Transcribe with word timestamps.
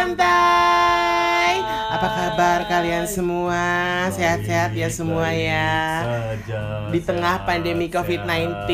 santai. 0.00 1.60
Apa 1.90 2.08
kabar 2.08 2.58
kalian 2.64 3.04
semua? 3.04 3.60
Sehat-sehat 4.08 4.72
ya 4.72 4.88
semua 4.88 5.28
ya. 5.28 6.00
Di 6.88 7.04
tengah 7.04 7.44
pandemi 7.44 7.92
COVID-19 7.92 8.64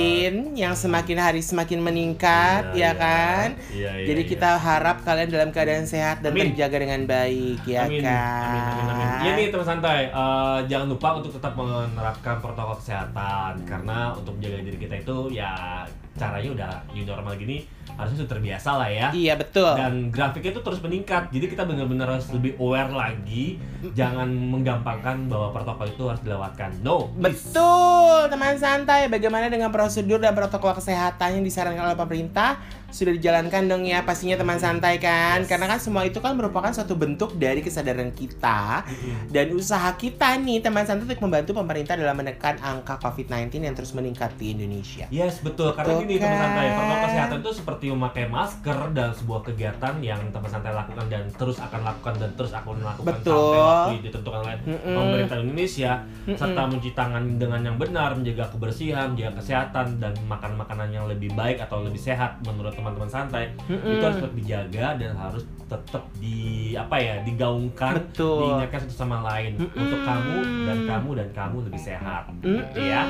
yang 0.54 0.78
semakin 0.78 1.19
hari 1.19 1.42
semakin 1.42 1.83
meningkat 1.83 2.70
Iya, 2.70 2.78
ya 2.78 2.78
iya. 2.78 2.90
kan? 2.94 3.48
Iya, 3.74 3.90
Jadi 4.06 4.22
kita 4.24 4.54
harap 4.54 5.02
kalian 5.02 5.28
dalam 5.28 5.51
keadaan 5.51 5.83
sehat 5.84 6.22
dan 6.22 6.30
Amin. 6.30 6.54
terjaga 6.54 6.76
dengan 6.78 7.02
baik 7.04 7.61
ya 7.66 7.90
amin, 7.90 8.01
kan. 8.01 8.47
amin, 8.47 8.62
amin, 8.62 8.87
amin. 8.87 9.08
Iya 9.19 9.30
nih 9.34 9.47
teman 9.51 9.66
santai, 9.66 10.01
Eh, 10.06 10.58
jangan 10.70 10.87
lupa 10.87 11.08
untuk 11.19 11.34
tetap 11.34 11.52
menerapkan 11.58 12.38
protokol 12.38 12.79
kesehatan 12.79 13.66
karena 13.66 14.15
untuk 14.15 14.38
menjaga 14.38 14.62
diri 14.62 14.79
kita 14.79 14.94
itu 15.02 15.16
ya 15.34 15.83
caranya 16.15 16.51
udah 16.55 16.73
new 16.95 17.05
normal 17.05 17.34
gini 17.34 17.66
harusnya 17.95 18.27
sudah 18.27 18.33
terbiasa 18.35 18.71
lah 18.75 18.91
ya. 18.91 19.09
Iya 19.15 19.35
betul. 19.39 19.73
Dan 19.79 20.11
grafiknya 20.11 20.59
itu 20.59 20.63
terus 20.67 20.81
meningkat, 20.83 21.31
jadi 21.31 21.47
kita 21.47 21.63
benar-benar 21.63 22.19
harus 22.19 22.29
lebih 22.35 22.59
aware 22.59 22.91
lagi, 22.91 23.62
jangan 23.95 24.27
menggampangkan 24.29 25.31
bahwa 25.31 25.55
protokol 25.55 25.87
itu 25.87 26.03
harus 26.11 26.21
dilewatkan. 26.27 26.75
No, 26.83 27.09
please. 27.15 27.49
Betul, 27.53 28.29
teman 28.29 28.59
santai. 28.59 29.07
Bagaimana 29.07 29.47
dengan 29.47 29.71
prosedur 29.71 30.19
dan 30.19 30.35
protokol 30.35 30.75
kesehatan 30.77 31.41
yang 31.41 31.45
disarankan 31.47 31.93
oleh 31.93 31.99
pemerintah? 31.99 32.59
Sudah 32.87 33.12
dijalankan 33.12 33.67
dong 33.67 33.83
ya 33.85 34.07
pastinya 34.07 34.39
teman 34.39 34.57
santai 34.57 34.97
kan? 35.03 35.43
Yes. 35.43 35.51
Karena 35.51 35.67
kan 35.69 35.79
semua 35.83 36.07
itu 36.07 36.23
kan 36.23 36.39
merupakan 36.39 36.71
suatu 36.71 36.95
bentuk 36.95 37.34
dari 37.37 37.61
kesadaran 37.61 38.15
kita 38.15 38.87
dan 39.29 39.47
usaha 39.53 39.91
kita 39.98 40.39
nih 40.39 40.62
teman 40.62 40.87
santai 40.87 41.05
untuk 41.05 41.21
membantu 41.21 41.51
pemerintah 41.53 41.98
dalam 41.98 42.15
menekan 42.15 42.57
angka 42.62 42.97
COVID-19 43.03 43.69
yang 43.69 43.75
terus 43.75 43.93
meningkat 43.93 44.33
di 44.39 44.55
Indonesia. 44.55 45.11
Yes, 45.12 45.43
betul. 45.43 45.75
Karena 45.75 45.98
Betul 45.98 46.09
gini 46.09 46.15
teman 46.23 46.39
santai, 46.39 46.65
kan? 46.65 46.75
protokol 46.79 46.98
kesehatan 47.05 47.37
itu 47.43 47.53
seperti 47.53 47.76
memakai 47.85 48.25
masker 48.31 48.97
dan 48.97 49.12
sebuah 49.12 49.41
kegiatan 49.53 49.95
yang 50.00 50.20
teman 50.33 50.48
santai 50.48 50.73
lakukan 50.73 51.05
dan 51.12 51.28
terus 51.37 51.61
akan 51.61 51.81
lakukan 51.84 52.14
dan 52.17 52.31
terus 52.33 52.53
akan 52.56 52.81
lakukan 52.81 53.14
Betul. 53.20 53.37
sampai 53.37 53.61
waktu 53.61 53.91
ditentukan 54.09 54.41
oleh 54.41 54.56
Mm-mm. 54.64 54.95
pemerintah 54.97 55.37
Indonesia 55.45 55.92
Mm-mm. 56.00 56.39
serta 56.41 56.62
mencuci 56.65 56.92
tangan 56.97 57.23
dengan 57.37 57.61
yang 57.61 57.77
benar, 57.77 58.11
menjaga 58.17 58.48
kebersihan, 58.50 59.12
menjaga 59.12 59.33
kesehatan 59.45 59.87
dan 60.00 60.12
makan 60.25 60.53
makanan 60.56 60.89
yang 60.89 61.05
lebih 61.05 61.28
baik 61.37 61.61
atau 61.61 61.84
lebih 61.84 62.00
sehat 62.00 62.41
menurut 62.48 62.73
teman-teman 62.73 63.11
santai. 63.12 63.53
Itu 63.69 64.00
harus 64.00 64.19
tetap 64.19 64.34
dijaga 64.34 64.87
dan 64.97 65.12
harus 65.15 65.45
tetap 65.67 66.05
di 66.17 66.72
apa 66.78 66.97
ya, 66.97 67.15
digaungkan, 67.27 68.00
Betul. 68.00 68.56
diingatkan 68.56 68.81
satu 68.87 68.95
sama 68.97 69.20
lain 69.20 69.59
untuk 69.61 70.00
kamu 70.00 70.37
dan 70.65 70.78
kamu 70.89 71.09
dan 71.19 71.28
kamu 71.37 71.56
lebih 71.69 71.81
sehat. 71.83 72.31
Mm-mm. 72.41 72.65
Ya. 72.75 73.05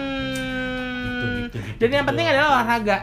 Gitu 1.06 1.26
gitu 1.26 1.46
gitu. 1.46 1.58
Dan 1.80 1.88
yang 1.92 2.04
gitu. 2.04 2.10
penting 2.12 2.26
adalah 2.28 2.48
olahraga. 2.58 2.96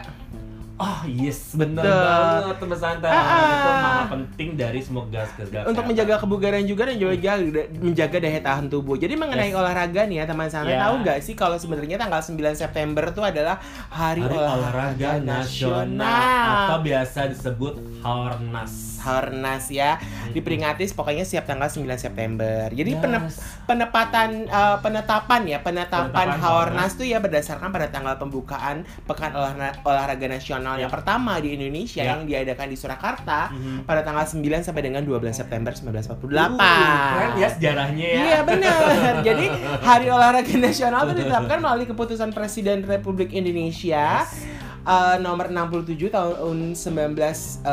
Oh 0.74 1.06
yes, 1.06 1.54
bener 1.54 1.86
banget 1.86 2.56
teman 2.58 2.74
santai. 2.74 3.06
Ah, 3.06 3.14
ah. 3.14 3.38
Itu 3.38 3.70
sangat 3.70 4.06
penting 4.10 4.48
dari 4.58 4.80
semua 4.82 5.06
gas 5.06 5.30
gas 5.38 5.70
untuk 5.70 5.86
menjaga 5.86 6.18
kebugaran 6.18 6.66
juga 6.66 6.90
dan 6.90 6.98
juga 6.98 7.14
menjaga 7.78 8.18
daya 8.18 8.40
tahan 8.42 8.66
tubuh. 8.66 8.98
Jadi 8.98 9.14
mengenai 9.14 9.54
Yes. 9.54 9.56
olahraga 9.56 10.02
nih 10.02 10.16
ya 10.18 10.24
teman 10.26 10.50
santai, 10.50 10.74
Ya. 10.74 10.90
tahu 10.90 11.06
nggak 11.06 11.18
sih 11.22 11.38
kalau 11.38 11.54
sebenarnya 11.54 11.94
tanggal 11.94 12.18
9 12.18 12.58
September 12.58 13.06
itu 13.06 13.22
adalah 13.22 13.62
Hari, 13.86 14.26
Hari 14.26 14.34
Olahraga 14.34 15.10
Nasional 15.22 16.10
atau 16.66 16.78
biasa 16.82 17.30
disebut 17.30 17.74
Harnas. 18.02 18.98
Harnas 18.98 19.68
ya 19.70 20.00
diperingati 20.30 20.86
pokoknya 20.88 21.22
siap 21.22 21.44
tanggal 21.44 21.66
9 21.66 21.98
September. 21.98 22.70
Jadi 22.70 22.90
Yes. 22.90 23.02
penep- 23.02 23.34
penempatan 23.64 24.28
eh, 24.44 24.76
penetapan 24.78 25.42
ya 25.44 25.58
penetapan 25.58 26.06
Penetapan 26.06 26.28
Harnas 26.38 26.94
tuh 26.94 27.02
ya 27.02 27.18
berdasarkan 27.18 27.68
pada 27.68 27.88
tanggal 27.88 28.14
pembukaan 28.14 28.86
Pekan 29.02 29.32
Olahra- 29.32 29.74
Olahraga 29.82 30.26
Nasional 30.26 30.76
yang 30.76 30.88
Ya. 30.88 30.94
pertama 30.94 31.36
di 31.36 31.52
Indonesia 31.52 32.00
Ya. 32.00 32.14
yang 32.14 32.24
diadakan 32.24 32.66
di 32.66 32.76
Surakarta 32.76 33.50
Mhm. 33.50 33.84
pada 33.84 34.00
tanggal 34.00 34.24
9 34.24 34.62
sampai 34.62 34.82
dengan 34.82 35.02
12 35.02 35.34
September 35.34 35.72
1948. 35.72 36.54
Uh, 36.54 37.10
keren 37.10 37.32
ya 37.34 37.48
sejarahnya 37.50 38.06
ya. 38.06 38.20
Iya 38.22 38.38
benar. 38.42 38.80
Jadi 39.28 39.46
Hari 39.80 40.06
Olahraga 40.08 40.54
Nasional 40.54 41.00
itu 41.04 41.14
ditetapkan 41.20 41.58
melalui 41.58 41.84
keputusan 41.84 42.30
Presiden 42.30 42.84
Republik 42.84 43.32
Indonesia 43.32 44.22
eh, 44.84 45.16
nomor 45.18 45.48
67 45.48 46.08
tahun 46.08 46.76
1965 46.76 47.64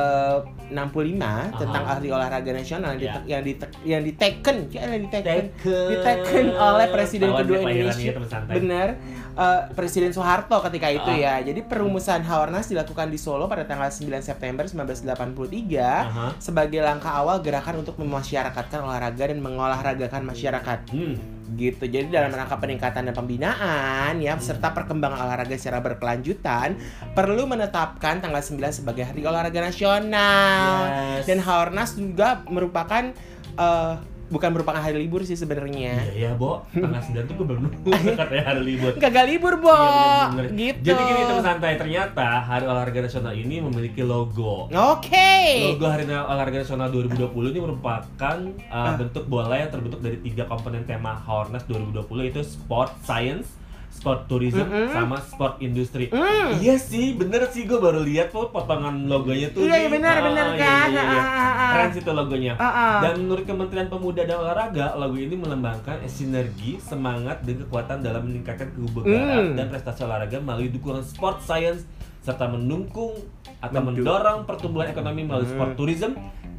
tentang 1.54 1.84
Hari 1.86 2.08
Olahraga 2.10 2.52
Nasional 2.52 2.96
yang 2.96 3.02
Ya. 3.02 3.12
dite- 3.14 3.28
yang 3.28 3.44
dite- 3.44 3.76
yang 3.84 4.02
diteken 4.02 4.58
ya 4.70 4.82
yang 4.88 5.02
diteken 5.04 5.36
Teken. 5.52 5.88
diteken 5.92 6.46
oleh 6.54 6.88
Presiden 6.88 7.30
kedua 7.34 7.58
Indonesia. 7.62 8.12
Benar. 8.48 8.90
Eh, 9.32 9.62
Presiden 9.72 10.12
Soeharto 10.12 10.60
ketika 10.62 10.88
itu 10.90 11.08
Ah. 11.10 11.16
ya. 11.18 11.42
Jadi 11.42 11.62
perumusan 11.62 12.20
Haornas 12.22 12.68
dilakukan 12.68 13.08
di 13.08 13.16
Solo 13.16 13.48
pada 13.48 13.64
tanggal 13.64 13.88
9 13.88 14.20
September 14.22 14.64
1983 14.66 15.88
Aha. 16.06 16.28
sebagai 16.38 16.80
langkah 16.80 17.12
awal 17.14 17.40
gerakan 17.40 17.80
untuk 17.80 17.96
memasyarakatkan 17.98 18.80
olahraga 18.82 19.24
dan 19.26 19.40
mengolahragakan 19.40 20.24
masyarakat 20.26 20.80
Hmm. 20.90 21.16
Gitu. 21.56 21.88
Jadi 21.88 22.12
dalam 22.12 22.32
rangka 22.32 22.58
peningkatan 22.58 23.10
dan 23.10 23.16
pembinaan 23.16 24.20
ya 24.20 24.38
serta 24.40 24.72
perkembangan 24.72 25.28
olahraga 25.28 25.56
secara 25.56 25.84
berkelanjutan 25.84 26.80
perlu 27.12 27.48
menetapkan 27.48 28.24
tanggal 28.24 28.40
9 28.40 28.84
sebagai 28.84 29.04
Hari 29.08 29.22
Olahraga 29.26 29.60
Nasional. 29.60 30.76
Yes. 31.20 31.28
Dan 31.28 31.40
Haornas 31.44 31.98
juga 31.98 32.44
merupakan 32.48 33.12
eh, 33.58 33.94
bukan 34.32 34.50
merupakan 34.56 34.80
hari 34.80 34.98
libur 34.98 35.22
sih 35.28 35.36
sebenarnya. 35.36 36.00
Iya 36.16 36.32
ya, 36.32 36.40
Bo. 36.40 36.64
Tanggal 36.72 37.04
9 37.04 37.30
tuh 37.30 37.36
gue 37.36 37.46
belum 37.46 37.62
nunggu 37.68 37.92
katanya 38.20 38.44
hari 38.48 38.62
libur. 38.64 38.92
Kagak 38.98 39.26
libur, 39.28 39.54
Bo. 39.60 39.76
Iya, 39.76 40.32
bener-bener. 40.32 40.56
Gitu. 40.56 40.80
Jadi 40.88 41.02
gini 41.04 41.22
teman 41.28 41.44
santai, 41.44 41.74
ternyata 41.76 42.28
Hari 42.42 42.66
Olahraga 42.66 43.00
Nasional 43.04 43.34
ini 43.36 43.56
memiliki 43.60 44.02
logo. 44.02 44.72
Oke. 44.72 45.36
Logo 45.76 45.86
Hari 45.86 46.08
Olahraga 46.08 46.58
Nasional 46.64 46.88
2020 46.90 47.52
ini 47.52 47.60
merupakan 47.60 48.38
uh, 48.72 48.94
bentuk 48.96 49.28
bola 49.28 49.60
yang 49.60 49.70
terbentuk 49.70 50.00
dari 50.00 50.18
tiga 50.24 50.48
komponen 50.48 50.88
tema 50.88 51.14
Haornas 51.14 51.68
2020 51.68 52.26
yaitu 52.26 52.42
sport 52.42 52.96
science, 53.04 53.61
sport 53.92 54.26
tourism, 54.26 54.64
Mm-mm. 54.64 54.88
sama 54.90 55.20
sport 55.20 55.60
industri. 55.60 56.08
Hmm. 56.08 56.58
Iya 56.58 56.80
sih, 56.80 57.14
bener 57.14 57.46
sih 57.48 57.68
gue 57.68 57.76
baru 57.76 58.02
lihat 58.02 58.32
tuh 58.32 58.48
potongan 58.48 59.06
logonya 59.06 59.52
tuh. 59.52 59.62
Iya, 59.62 59.76
iya, 59.78 59.90
benar, 59.92 60.16
Ah, 60.16 60.24
benar, 60.24 60.46
iya, 60.48 60.58
kan? 60.58 60.88
iya, 60.90 61.04
iya. 61.04 61.22
Ah. 61.22 61.72
Keren 61.72 61.90
sih 61.92 62.02
tuh 62.02 62.14
logonya. 62.14 62.54
Ah, 62.56 62.66
ah. 62.66 62.98
Dan 63.02 63.22
menurut 63.22 63.44
Kementerian 63.44 63.88
Pemuda 63.88 64.24
dan 64.24 64.40
Olahraga, 64.40 64.96
logo 64.96 65.16
ini 65.16 65.36
melambangkan 65.36 66.02
sinergi, 66.08 66.80
semangat, 66.80 67.44
dan 67.44 67.60
kekuatan 67.60 68.00
dalam 68.00 68.26
meningkatkan 68.26 68.72
kebugaran 68.72 69.52
Hmm. 69.52 69.56
dan 69.56 69.68
prestasi 69.68 70.02
olahraga 70.02 70.40
melalui 70.40 70.72
dukungan 70.72 71.04
sport 71.04 71.40
science 71.42 71.84
serta 72.22 72.46
mendukung 72.46 73.18
atau 73.60 73.82
mendorong 73.82 74.46
pertumbuhan 74.46 74.88
ekonomi 74.88 75.26
melalui 75.26 75.46
Hmm. 75.46 75.54
sport 75.54 75.72
tourism 75.76 76.12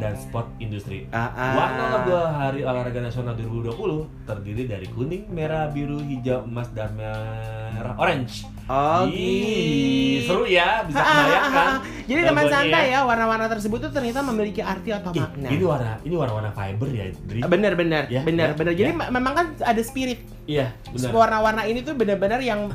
dan 0.03 0.19
sport 0.19 0.51
industri. 0.59 1.07
Ah, 1.09 1.31
ah. 1.31 1.55
Warna 1.55 1.85
logo 1.95 2.19
Hari 2.19 2.61
Olahraga 2.61 2.99
Nasional 3.01 3.39
2020 3.39 4.27
terdiri 4.27 4.67
dari 4.67 4.87
kuning, 4.89 5.31
merah, 5.31 5.71
biru, 5.71 6.03
hijau, 6.03 6.43
emas, 6.43 6.67
dan 6.75 6.91
merah 6.93 7.95
orange. 7.95 8.43
Oh, 8.67 9.07
Ih, 9.07 10.23
seru 10.23 10.43
ya, 10.43 10.83
bisa 10.83 10.99
Ah, 10.99 11.07
kebayangkan. 11.21 11.69
Jadi 12.03 12.21
teman 12.25 12.45
santai 12.49 12.85
ya, 12.91 13.01
warna-warna 13.03 13.47
tersebut 13.47 13.79
tuh 13.81 13.93
ternyata 13.93 14.23
memiliki 14.25 14.59
arti 14.59 14.91
atau 14.91 15.11
makna. 15.13 15.49
ini 15.49 15.63
warna 15.63 15.93
ini 16.01 16.15
warna-warna 16.15 16.51
fiber 16.51 16.89
ya, 16.91 17.05
Dri. 17.23 17.41
Bener 17.45 17.73
bener 17.75 18.03
Ya, 18.09 18.23
bener 18.23 18.49
ya, 18.49 18.57
bener. 18.57 18.73
Jadi 18.75 18.91
ya. 18.91 18.99
me- 18.99 19.11
memang 19.13 19.33
kan 19.33 19.47
ada 19.57 19.83
spirit. 19.83 20.19
Iya, 20.45 20.75
benar. 20.89 21.11
Warna-warna 21.13 21.63
ini 21.65 21.81
tuh 21.81 21.95
benar-benar 21.95 22.43
yang 22.43 22.75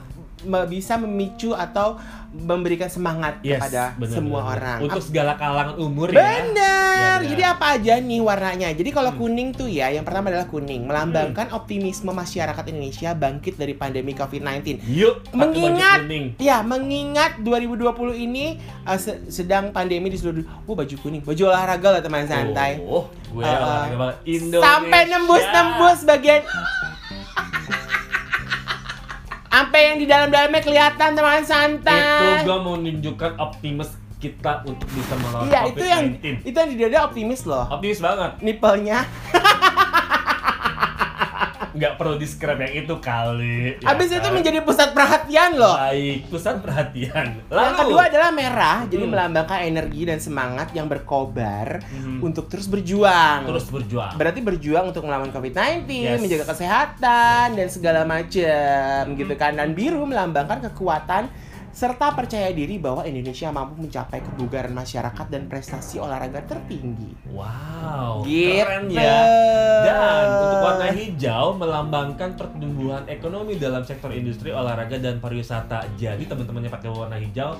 bisa 0.67 0.93
memicu 0.95 1.49
atau 1.49 1.97
memberikan 2.29 2.85
semangat 2.85 3.41
Yes, 3.41 3.57
kepada 3.57 3.97
benar, 3.97 4.13
semua 4.13 4.39
benar, 4.39 4.53
orang. 4.53 4.77
Untuk 4.83 5.01
segala 5.01 5.33
kalangan 5.33 5.75
umur 5.75 6.07
ya. 6.07 6.19
Bener. 6.19 6.53
Ya, 6.93 7.09
benar. 7.17 7.19
Jadi 7.25 7.43
apa 7.43 7.65
aja 7.73 7.93
nih 7.97 8.19
warnanya? 8.19 8.69
Jadi 8.69 8.89
kalau 8.91 9.09
Hmm. 9.09 9.19
kuning 9.19 9.49
tuh 9.51 9.65
ya, 9.65 9.89
yang 9.89 10.03
pertama 10.03 10.29
adalah 10.29 10.45
kuning, 10.45 10.85
melambangkan 10.85 11.49
optimisme 11.49 12.11
masyarakat 12.11 12.63
Indonesia 12.67 13.09
bangkit 13.11 13.55
dari 13.55 13.73
pandemi 13.73 14.13
COVID-19. 14.13 14.77
Yuk, 14.85 15.25
Mengingat. 15.31 16.05
Ya, 16.37 16.61
mengingat 16.61 17.41
2020 17.41 17.89
ini 18.13 18.45
uh, 18.83 18.93
se- 18.95 19.25
sedang 19.27 19.71
pandemi 19.71 20.07
di 20.07 20.15
seluruh 20.15 20.43
dunia. 20.43 20.53
Oh, 20.63 20.75
baju 20.75 20.95
kuning, 20.95 21.23
baju 21.23 21.41
olahraga 21.47 21.89
lah 21.89 22.01
teman 22.03 22.23
santai. 22.23 22.77
Oh, 22.79 23.09
gue 23.27 23.41
Uh, 23.41 23.49
olahraga 23.49 23.95
banget. 23.97 24.17
Indonesia. 24.27 24.61
Sampai 24.61 25.01
nembus-nembus 25.07 25.99
bagian 26.03 26.41
Sampai 29.57 29.89
yang 29.89 29.97
di 29.97 30.05
dalam-dalamnya 30.05 30.61
kelihatan 30.61 31.17
teman 31.17 31.41
Itu 31.41 31.49
santai. 31.49 32.45
gue 32.45 32.57
mau 32.61 32.77
menunjukkan 32.77 33.41
optimis 33.41 33.89
kita 34.21 34.61
untuk 34.69 34.85
bisa 34.93 35.17
melawan 35.17 35.49
Iya, 35.49 35.59
itu 35.65 35.81
yang 35.81 36.03
COVID-19. 36.13 36.45
itu 36.45 36.57
yang 36.61 36.69
di 36.69 36.77
dada 36.77 36.97
optimis 37.09 37.41
loh. 37.49 37.65
Optimis 37.65 37.97
banget. 37.97 38.31
Nipelnya. 38.45 38.99
Nggak 41.77 41.93
perlu 41.95 42.17
describe 42.17 42.57
yang 42.59 42.73
itu 42.75 42.95
kali. 42.97 43.77
ya 43.77 43.87
Habis 43.87 44.09
itu 44.09 44.19
kan? 44.19 44.33
menjadi 44.33 44.59
pusat 44.61 44.89
perhatian 44.91 45.51
loh. 45.53 45.77
Baik, 45.77 46.25
pusat 46.27 46.57
perhatian. 46.57 47.27
Lalu, 47.47 47.61
Yang 47.63 47.77
kedua 47.79 48.01
adalah 48.03 48.29
merah, 48.31 48.77
jadi 48.83 49.03
Hmm. 49.05 49.11
melambangkan 49.13 49.59
energi 49.61 50.01
dan 50.03 50.17
semangat 50.17 50.73
yang 50.73 50.89
berkobar 50.89 51.85
Mhm. 51.85 52.19
untuk 52.23 52.49
terus 52.49 52.65
berjuang. 52.65 53.45
terus 53.45 53.69
berjuang. 53.69 54.17
Berarti 54.17 54.41
berjuang 54.41 54.89
untuk 54.89 55.05
melawan 55.05 55.29
COVID-19, 55.29 55.85
Yes. 55.87 56.19
menjaga 56.19 56.45
kesehatan 56.49 57.53
dan 57.53 57.67
segala 57.67 58.01
macam 58.03 59.01
gitu 59.13 59.33
kan. 59.35 59.53
Dan 59.53 59.71
biru 59.71 60.01
melambangkan 60.03 60.65
kekuatan 60.65 61.29
serta 61.77 62.09
percaya 62.17 62.49
diri 62.49 62.81
bahwa 62.81 63.05
Indonesia 63.05 63.53
mampu 63.53 63.77
mencapai 63.77 64.25
kebugaran 64.25 64.73
masyarakat 64.73 65.29
dan 65.29 65.45
prestasi 65.45 66.01
olahraga 66.01 66.41
tertinggi. 66.49 67.13
Wow, 67.29 68.25
Gitu. 68.25 68.65
keren 68.65 68.89
ya. 68.89 69.13
Dan 69.85 70.25
untuk 70.41 70.57
warna 70.65 70.89
hijau 70.89 71.53
melambangkan 71.53 72.33
pertumbuhan 72.33 73.05
ekonomi 73.05 73.61
dalam 73.61 73.85
sektor 73.85 74.09
industri 74.09 74.49
olahraga 74.49 74.97
dan 74.97 75.21
pariwisata. 75.21 75.85
Jadi 76.01 76.25
teman-teman 76.25 76.65
yang 76.65 76.73
pakai 76.73 76.89
warna 76.89 77.21
hijau 77.21 77.53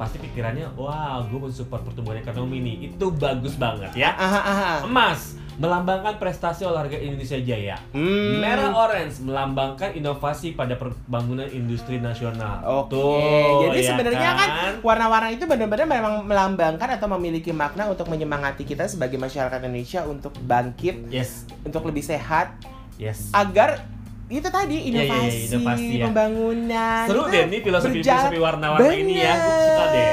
pasti 0.00 0.16
pikirannya, 0.24 0.72
wah, 0.80 1.20
gue 1.28 1.36
mensupport 1.36 1.84
pertumbuhan 1.84 2.24
ekonomi 2.24 2.64
nih. 2.64 2.96
Itu 2.96 3.12
bagus 3.12 3.60
banget 3.60 3.92
ya. 3.92 4.16
Aha, 4.16 4.40
aha. 4.40 4.72
Emas 4.88 5.36
melambangkan 5.54 6.18
prestasi 6.18 6.66
olahraga 6.66 6.98
Indonesia 6.98 7.38
Jaya. 7.38 7.78
Hmm. 7.94 8.42
Merah 8.42 8.74
orange 8.74 9.22
melambangkan 9.22 9.94
inovasi 9.94 10.52
pada 10.52 10.74
pembangunan 10.74 11.46
industri 11.46 12.02
nasional. 12.02 12.58
Oke, 12.64 12.94
Tuh, 12.94 13.70
jadi 13.70 13.78
ya 13.78 13.88
sebenarnya 13.94 14.30
kan 14.34 14.48
warna-warna 14.82 15.30
itu 15.30 15.46
benar-benar 15.46 15.86
memang 15.86 16.26
melambangkan 16.26 16.98
atau 16.98 17.06
memiliki 17.14 17.54
makna 17.54 17.86
untuk 17.86 18.10
menyemangati 18.10 18.66
kita 18.66 18.84
sebagai 18.84 19.14
masyarakat 19.14 19.58
Indonesia 19.60 20.02
untuk 20.04 20.34
bangkit, 20.42 21.06
yes, 21.08 21.46
untuk 21.62 21.86
lebih 21.86 22.02
sehat, 22.02 22.58
yes. 22.98 23.30
agar 23.30 23.86
itu 24.24 24.48
tadi 24.48 24.88
Iya, 24.88 24.88
iya, 24.88 25.02
iya, 25.04 25.04
inovasi, 25.04 25.40
inovasi 25.52 25.84
ya. 25.94 26.04
pembangunan. 26.08 27.04
Seru 27.06 27.22
deh 27.28 27.44
nih 27.44 27.60
filosofi 27.60 28.00
berjalan- 28.00 28.32
filosofi 28.32 28.38
warna-warna 28.40 28.92
ini 28.96 29.14
ya. 29.20 29.34
Gue 29.36 29.60
suka 29.68 29.84
deh. 29.92 30.08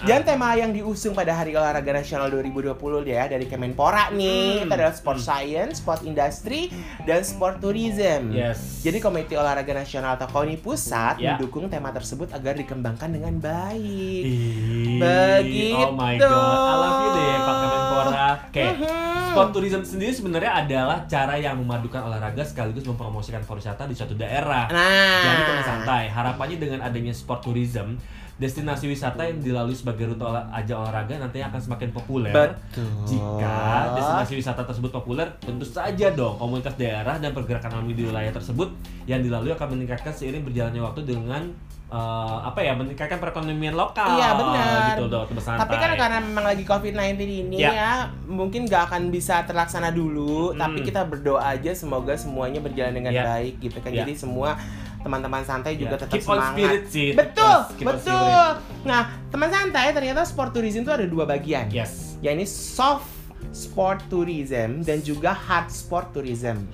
Dan 0.00 0.24
tema 0.24 0.56
yang 0.56 0.72
diusung 0.72 1.12
pada 1.12 1.30
Hari 1.30 1.52
Olahraga 1.52 1.92
Nasional 1.92 2.32
2020 2.32 2.72
ya 3.04 3.28
dari 3.28 3.44
Kemenpora 3.44 4.08
nih, 4.08 4.56
Hmm. 4.56 4.64
itu 4.64 4.72
adalah 4.72 4.94
Sport 4.94 5.18
Hmm. 5.20 5.26
Science, 5.26 5.74
Sport 5.78 6.00
Industry, 6.02 6.72
dan 7.04 7.20
Sport 7.20 7.60
Tourism. 7.60 8.32
Yes. 8.32 8.80
Jadi 8.80 8.96
Komite 8.96 9.36
Olahraga 9.36 9.70
Nasional 9.70 10.16
atau 10.16 10.24
KONI 10.26 10.56
Pusat 10.56 11.14
Ya. 11.16 11.36
mendukung 11.36 11.68
tema 11.68 11.92
tersebut 11.92 12.32
agar 12.32 12.56
dikembangkan 12.56 13.12
dengan 13.12 13.36
baik. 13.36 14.22
Ih, 14.24 14.96
Begitu. 14.96 15.76
Oh 15.76 15.92
my 15.92 16.16
god, 16.16 16.32
I 16.32 16.74
love 16.74 16.98
you 16.98 17.10
deh 17.12 17.34
Pak 17.38 17.56
Kemenpora. 17.56 18.28
Oke, 18.40 18.64
Mhm. 18.66 19.24
sport 19.30 19.48
tourism 19.52 19.82
sendiri 19.82 20.12
sebenarnya 20.12 20.52
adalah 20.56 20.98
cara 21.04 21.36
yang 21.36 21.54
memadukan 21.56 22.02
olahraga 22.02 22.40
sekaligus 22.40 22.82
mempromosikan 22.82 23.44
pariwisata 23.44 23.84
di 23.84 23.94
suatu 23.94 24.14
daerah. 24.14 24.64
Nah, 24.66 25.22
Jadi 25.22 25.62
santai, 25.62 26.04
harapannya 26.08 26.56
dengan 26.56 26.80
adanya 26.80 27.12
sport 27.12 27.44
tourism, 27.44 28.00
destinasi 28.40 28.88
wisata 28.88 29.20
yang 29.28 29.36
dilalui 29.38 29.76
sebagai 29.76 30.08
rute 30.08 30.24
olah, 30.24 30.48
ajang 30.56 30.80
olahraga 30.80 31.20
nantinya 31.20 31.52
akan 31.52 31.60
semakin 31.60 31.92
populer. 31.92 32.32
Betul. 32.32 32.88
Jika 33.04 33.56
destinasi 33.92 34.32
wisata 34.40 34.64
tersebut 34.64 34.88
populer, 34.88 35.28
tentu 35.44 35.68
saja 35.68 36.08
dong 36.08 36.40
komunitas 36.40 36.72
daerah 36.80 37.20
dan 37.20 37.36
pergerakan 37.36 37.76
alami 37.76 37.92
di 37.92 38.08
wilayah 38.08 38.32
tersebut 38.32 38.72
yang 39.04 39.20
dilalui 39.20 39.52
akan 39.52 39.76
meningkatkan 39.76 40.16
seiring 40.16 40.40
berjalannya 40.40 40.80
waktu 40.80 41.04
dengan 41.04 41.52
eh, 41.92 42.38
apa 42.40 42.64
ya 42.64 42.72
meningkatkan 42.80 43.20
perekonomian 43.20 43.76
lokal. 43.76 44.08
Iya, 44.16 44.28
benar. 44.32 44.96
Gitu 44.96 45.04
dong. 45.10 45.26
Tapi 45.36 45.74
kan 45.76 45.90
karena 46.00 46.18
memang 46.24 46.46
lagi 46.48 46.64
COVID-19 46.64 47.20
ini 47.44 47.56
Ya. 47.60 47.70
ya, 47.76 47.92
mungkin 48.24 48.64
nggak 48.64 48.88
akan 48.88 49.12
bisa 49.12 49.44
terlaksana 49.44 49.92
dulu. 49.92 50.56
Hmm. 50.56 50.64
Tapi 50.64 50.80
kita 50.80 51.04
berdoa 51.04 51.44
aja 51.44 51.76
semoga 51.76 52.16
semuanya 52.16 52.64
berjalan 52.64 52.96
dengan 52.96 53.12
Ya. 53.12 53.22
baik 53.36 53.60
gitu 53.60 53.76
kan. 53.84 53.92
Ya. 53.92 54.06
Jadi 54.06 54.16
semua 54.16 54.56
teman-teman 55.00 55.42
santai 55.42 55.74
juga 55.74 55.96
Ya, 55.96 56.00
tetap 56.00 56.14
keep 56.14 56.24
on 56.24 56.36
semangat. 56.36 56.52
spirit 56.52 56.82
sih. 56.86 57.08
Betul, 57.12 57.56
on 57.66 57.86
betul. 57.88 58.46
Nah, 58.82 59.02
teman 59.28 59.48
santai 59.48 59.86
ternyata 59.90 60.22
sport 60.22 60.50
tourism 60.50 60.82
itu 60.82 60.92
ada 60.92 61.04
dua 61.04 61.24
bagian. 61.24 61.68
Yes. 61.68 62.16
Ya 62.18 62.30
ini 62.30 62.44
soft 62.44 63.08
sport 63.50 64.04
tourism 64.06 64.80
dan 64.80 65.00
juga 65.00 65.32
hard 65.32 65.68
sport 65.68 66.12
tourism. 66.12 66.68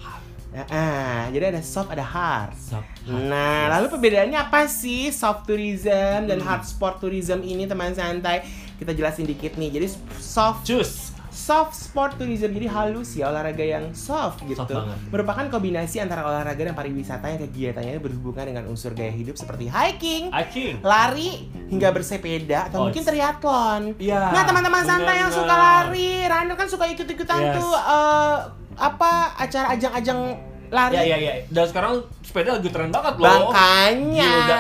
Ah, 0.67 1.29
jadi 1.29 1.53
ada 1.53 1.61
soft 1.61 1.89
ada 1.89 2.01
hard. 2.01 2.57
Sob. 2.57 2.81
Nah, 3.07 3.69
Yes. 3.69 3.71
lalu 3.71 3.87
perbedaannya 3.91 4.39
apa 4.41 4.65
sih 4.65 5.13
soft 5.13 5.45
tourism 5.45 6.25
dan 6.25 6.41
Hmm. 6.41 6.49
hard 6.49 6.65
sport 6.65 6.97
tourism 6.97 7.41
ini 7.41 7.65
teman 7.65 7.93
santai? 7.93 8.41
Kita 8.75 8.91
jelasin 8.91 9.25
dikit 9.25 9.55
nih. 9.55 9.69
Jadi 9.71 9.87
soft 10.17 10.65
Cus. 10.65 11.13
Soft 11.37 11.77
sport 11.77 12.17
tourism 12.17 12.49
jadi 12.51 12.65
halus 12.67 13.13
ya 13.13 13.29
olahraga 13.29 13.61
yang 13.61 13.93
soft 13.93 14.41
gitu. 14.43 14.57
Soft 14.57 14.73
banget. 14.73 14.97
Merupakan 15.09 15.45
kombinasi 15.47 16.01
antara 16.01 16.25
olahraga 16.25 16.59
dan 16.59 16.73
pariwisata 16.73 17.29
yang 17.29 17.45
kegiatannya 17.45 18.01
berhubungan 18.01 18.45
dengan 18.47 18.65
unsur 18.67 18.91
gaya 18.91 19.13
hidup 19.13 19.37
seperti 19.37 19.69
hiking, 19.69 20.33
Aking. 20.33 20.81
lari 20.81 21.45
hingga 21.69 21.93
bersepeda 21.93 22.67
atau 22.67 22.79
Oh, 22.79 22.85
mungkin 22.89 23.05
triathlon. 23.05 23.83
Iya. 23.97 24.33
Nah, 24.33 24.43
teman-teman 24.43 24.81
santai 24.81 25.17
yang 25.19 25.29
suka 25.29 25.53
lari, 25.53 26.25
Rando 26.25 26.55
kan 26.55 26.65
suka 26.65 26.89
ikut-ikutan 26.89 27.39
Yes. 27.43 27.55
tuh 27.55 27.73
eh, 27.77 28.37
apa 28.75 29.11
acara 29.37 29.73
ajang-ajang 29.73 30.21
lari 30.67 30.97
Ya 30.97 31.05
ya 31.07 31.17
ya. 31.21 31.35
Dan 31.47 31.65
sekarang 31.65 31.93
sepeda 32.21 32.57
lagi 32.57 32.69
tren 32.69 32.89
banget 32.89 33.15
loh. 33.15 33.29
Bangkanya, 33.53 34.33
Gila, 34.35 34.57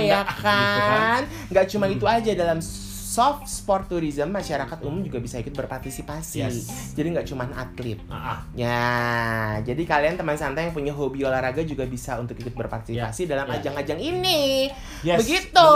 ya 0.00 0.22
nggak, 0.22 0.24
gitu 0.24 0.80
kan. 0.80 1.00
kan? 1.02 1.22
Nggak 1.50 1.64
cuma 1.68 1.84
Hmm. 1.84 1.94
itu 1.94 2.04
aja 2.06 2.30
dalam 2.32 2.58
soft 3.12 3.44
sport 3.44 3.92
tourism 3.92 4.32
masyarakat 4.32 4.80
umum 4.80 5.04
juga 5.04 5.20
bisa 5.20 5.36
ikut 5.36 5.52
berpartisipasi. 5.52 6.40
Yes. 6.40 6.96
Jadi 6.96 7.12
nggak 7.12 7.28
cuma 7.28 7.44
atlet. 7.52 8.00
Ah. 8.08 8.40
Ya, 8.56 8.80
jadi 9.60 9.84
kalian 9.84 10.16
teman 10.16 10.32
santai 10.32 10.64
yang 10.64 10.74
punya 10.74 10.90
hobi 10.90 11.20
olahraga 11.20 11.60
juga 11.60 11.84
bisa 11.84 12.16
untuk 12.16 12.32
ikut 12.34 12.56
berpartisipasi 12.56 13.28
dalam 13.28 13.44
ya. 13.46 13.60
ajang-ajang 13.60 14.00
ini. 14.00 14.72
Yes, 15.04 15.20
Begitu. 15.20 15.68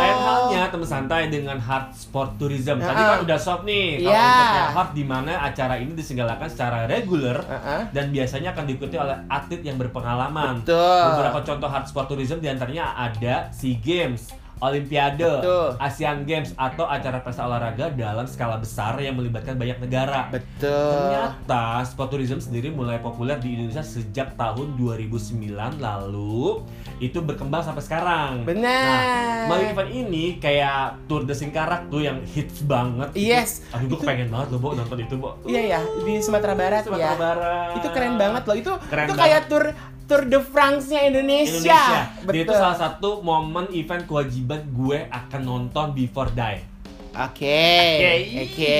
Lain 0.00 0.16
halnya 0.16 0.72
teman 0.72 0.88
santai 0.88 1.28
dengan 1.28 1.60
hard 1.60 1.92
sport 1.92 2.40
tourism. 2.40 2.80
Tadi 2.80 2.96
Ah. 2.96 3.08
kan 3.12 3.20
udah 3.20 3.36
soft 3.36 3.64
nih. 3.64 4.00
Kalau 4.00 4.16
Iya. 4.16 4.32
untuk 4.32 4.72
hard 4.72 4.90
di 4.94 5.04
mana 5.04 5.32
acara 5.44 5.74
ini 5.76 5.92
diselenggarakan 5.92 6.48
secara 6.48 6.88
reguler 6.88 7.36
Heeh. 7.36 7.80
dan 7.92 8.08
biasanya 8.08 8.56
akan 8.56 8.64
diikuti 8.64 8.96
oleh 8.96 9.20
atlet 9.28 9.60
yang 9.60 9.76
berpengalaman. 9.76 10.64
Betul. 10.64 11.04
Beberapa 11.12 11.44
contoh 11.44 11.68
hard 11.68 11.84
sport 11.84 12.08
tourism 12.08 12.40
di 12.40 12.48
antaranya 12.48 12.96
ada 12.96 13.52
SEA 13.52 13.76
Games, 13.76 14.32
Olimpiade, 14.62 15.18
Betul. 15.18 15.74
Asian 15.76 16.22
Games 16.22 16.54
atau 16.54 16.86
acara 16.86 17.18
pesta 17.18 17.42
olahraga 17.42 17.90
dalam 17.90 18.24
skala 18.24 18.56
besar 18.56 18.94
yang 18.96 19.14
melibatkan 19.14 19.58
banyak 19.58 19.74
negara. 19.78 20.30
Betul. 20.30 20.70
Ternyata 20.70 21.82
sport 21.82 22.08
tourism 22.08 22.38
sendiri 22.38 22.70
mulai 22.70 22.96
populer 22.96 23.36
di 23.36 23.52
Indonesia 23.52 23.82
sejak 23.82 24.32
tahun 24.34 24.78
2009 24.78 25.50
lalu 25.76 26.62
itu 26.98 27.18
berkembang 27.18 27.60
sampai 27.60 27.82
sekarang. 27.82 28.30
Benar. 28.42 28.62
Nah, 28.62 29.50
melalui 29.50 29.68
event 29.68 29.90
ini 29.90 30.24
kayak 30.38 31.02
Tour 31.04 31.26
de 31.26 31.34
Singkarak 31.34 31.90
tuh 31.90 31.98
yang 32.00 32.22
hits 32.24 32.62
banget. 32.62 33.10
Yes. 33.12 33.66
Itu, 33.66 33.74
aduh 33.74 33.86
gue 33.88 33.98
Itu- 33.98 34.06
pengen 34.06 34.28
banget 34.28 34.48
loh, 34.48 34.60
Bo, 34.60 34.68
nonton 34.72 34.96
itu, 34.96 35.14
Bo. 35.16 35.34
Iya 35.42 35.62
ya, 35.68 35.80
di 35.98 36.22
Sumatera 36.22 36.54
Barat 36.54 36.86
Sumatera 36.86 37.02
ya. 37.04 37.18
Barat. 37.18 37.70
Itu 37.76 37.88
keren 37.90 38.14
banget 38.14 38.42
loh. 38.44 38.56
Itu 38.56 38.72
Keren 38.84 39.04
itu 39.04 39.12
banget. 39.12 39.24
kayak 39.26 39.42
tour 39.48 39.64
Tour 40.06 40.26
de 40.28 40.38
France-nya 40.42 41.08
Indonesia. 41.08 41.58
Indonesia. 41.62 42.02
Betul. 42.26 42.32
Dia 42.34 42.42
itu 42.44 42.54
salah 42.54 42.78
satu 42.78 43.22
momen 43.22 43.70
event 43.72 44.04
kewajiban 44.04 44.60
gue 44.74 45.06
akan 45.08 45.40
nonton 45.40 45.94
before 45.94 46.30
die. 46.34 46.68
Oke. 47.12 47.60
Oke. 48.00 48.12
Oke. 48.48 48.76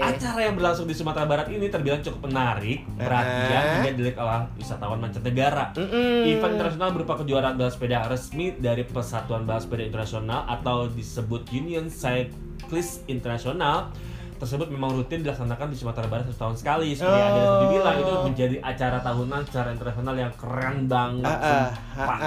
Acara 0.00 0.48
yang 0.48 0.56
berlangsung 0.56 0.88
di 0.88 0.96
Sumatera 0.96 1.28
Barat 1.28 1.52
ini 1.52 1.68
terbilang 1.68 2.00
cukup 2.00 2.32
menarik, 2.32 2.88
perhatian 2.96 3.44
Uh-huh. 3.44 3.74
hingga 3.84 3.90
dilihat 4.00 4.16
oleh 4.16 4.48
wisatawan 4.56 4.96
mancanegara. 4.96 5.76
Mm-mm. 5.76 6.24
Event 6.24 6.56
internasional 6.56 6.90
berupa 6.96 7.20
kejuaraan 7.20 7.60
balap 7.60 7.76
sepeda 7.76 8.08
resmi 8.08 8.56
dari 8.56 8.88
Persatuan 8.88 9.44
Balap 9.44 9.68
Sepeda 9.68 9.84
Internasional 9.84 10.48
atau 10.48 10.88
disebut 10.88 11.44
Union 11.52 11.92
Cyclist 11.92 13.04
International 13.12 13.92
tersebut 14.36 14.66
memang 14.66 14.92
rutin 14.92 15.20
dilaksanakan 15.20 15.66
di 15.66 15.76
Sumatera 15.76 16.04
Barat 16.04 16.26
satu 16.26 16.38
tahun 16.42 16.56
sekali. 16.56 16.88
Seperti 16.92 17.12
Oh. 17.14 17.24
ada 17.24 17.38
yang 17.38 17.56
dibilang 17.62 17.96
itu 17.96 18.14
menjadi 18.24 18.56
acara 18.60 18.98
tahunan 18.98 19.40
secara 19.44 19.68
internasional 19.70 20.14
yang 20.14 20.32
keren 20.34 20.76
banget. 20.84 21.24
Ah, 21.26 21.70
ah, 21.96 22.18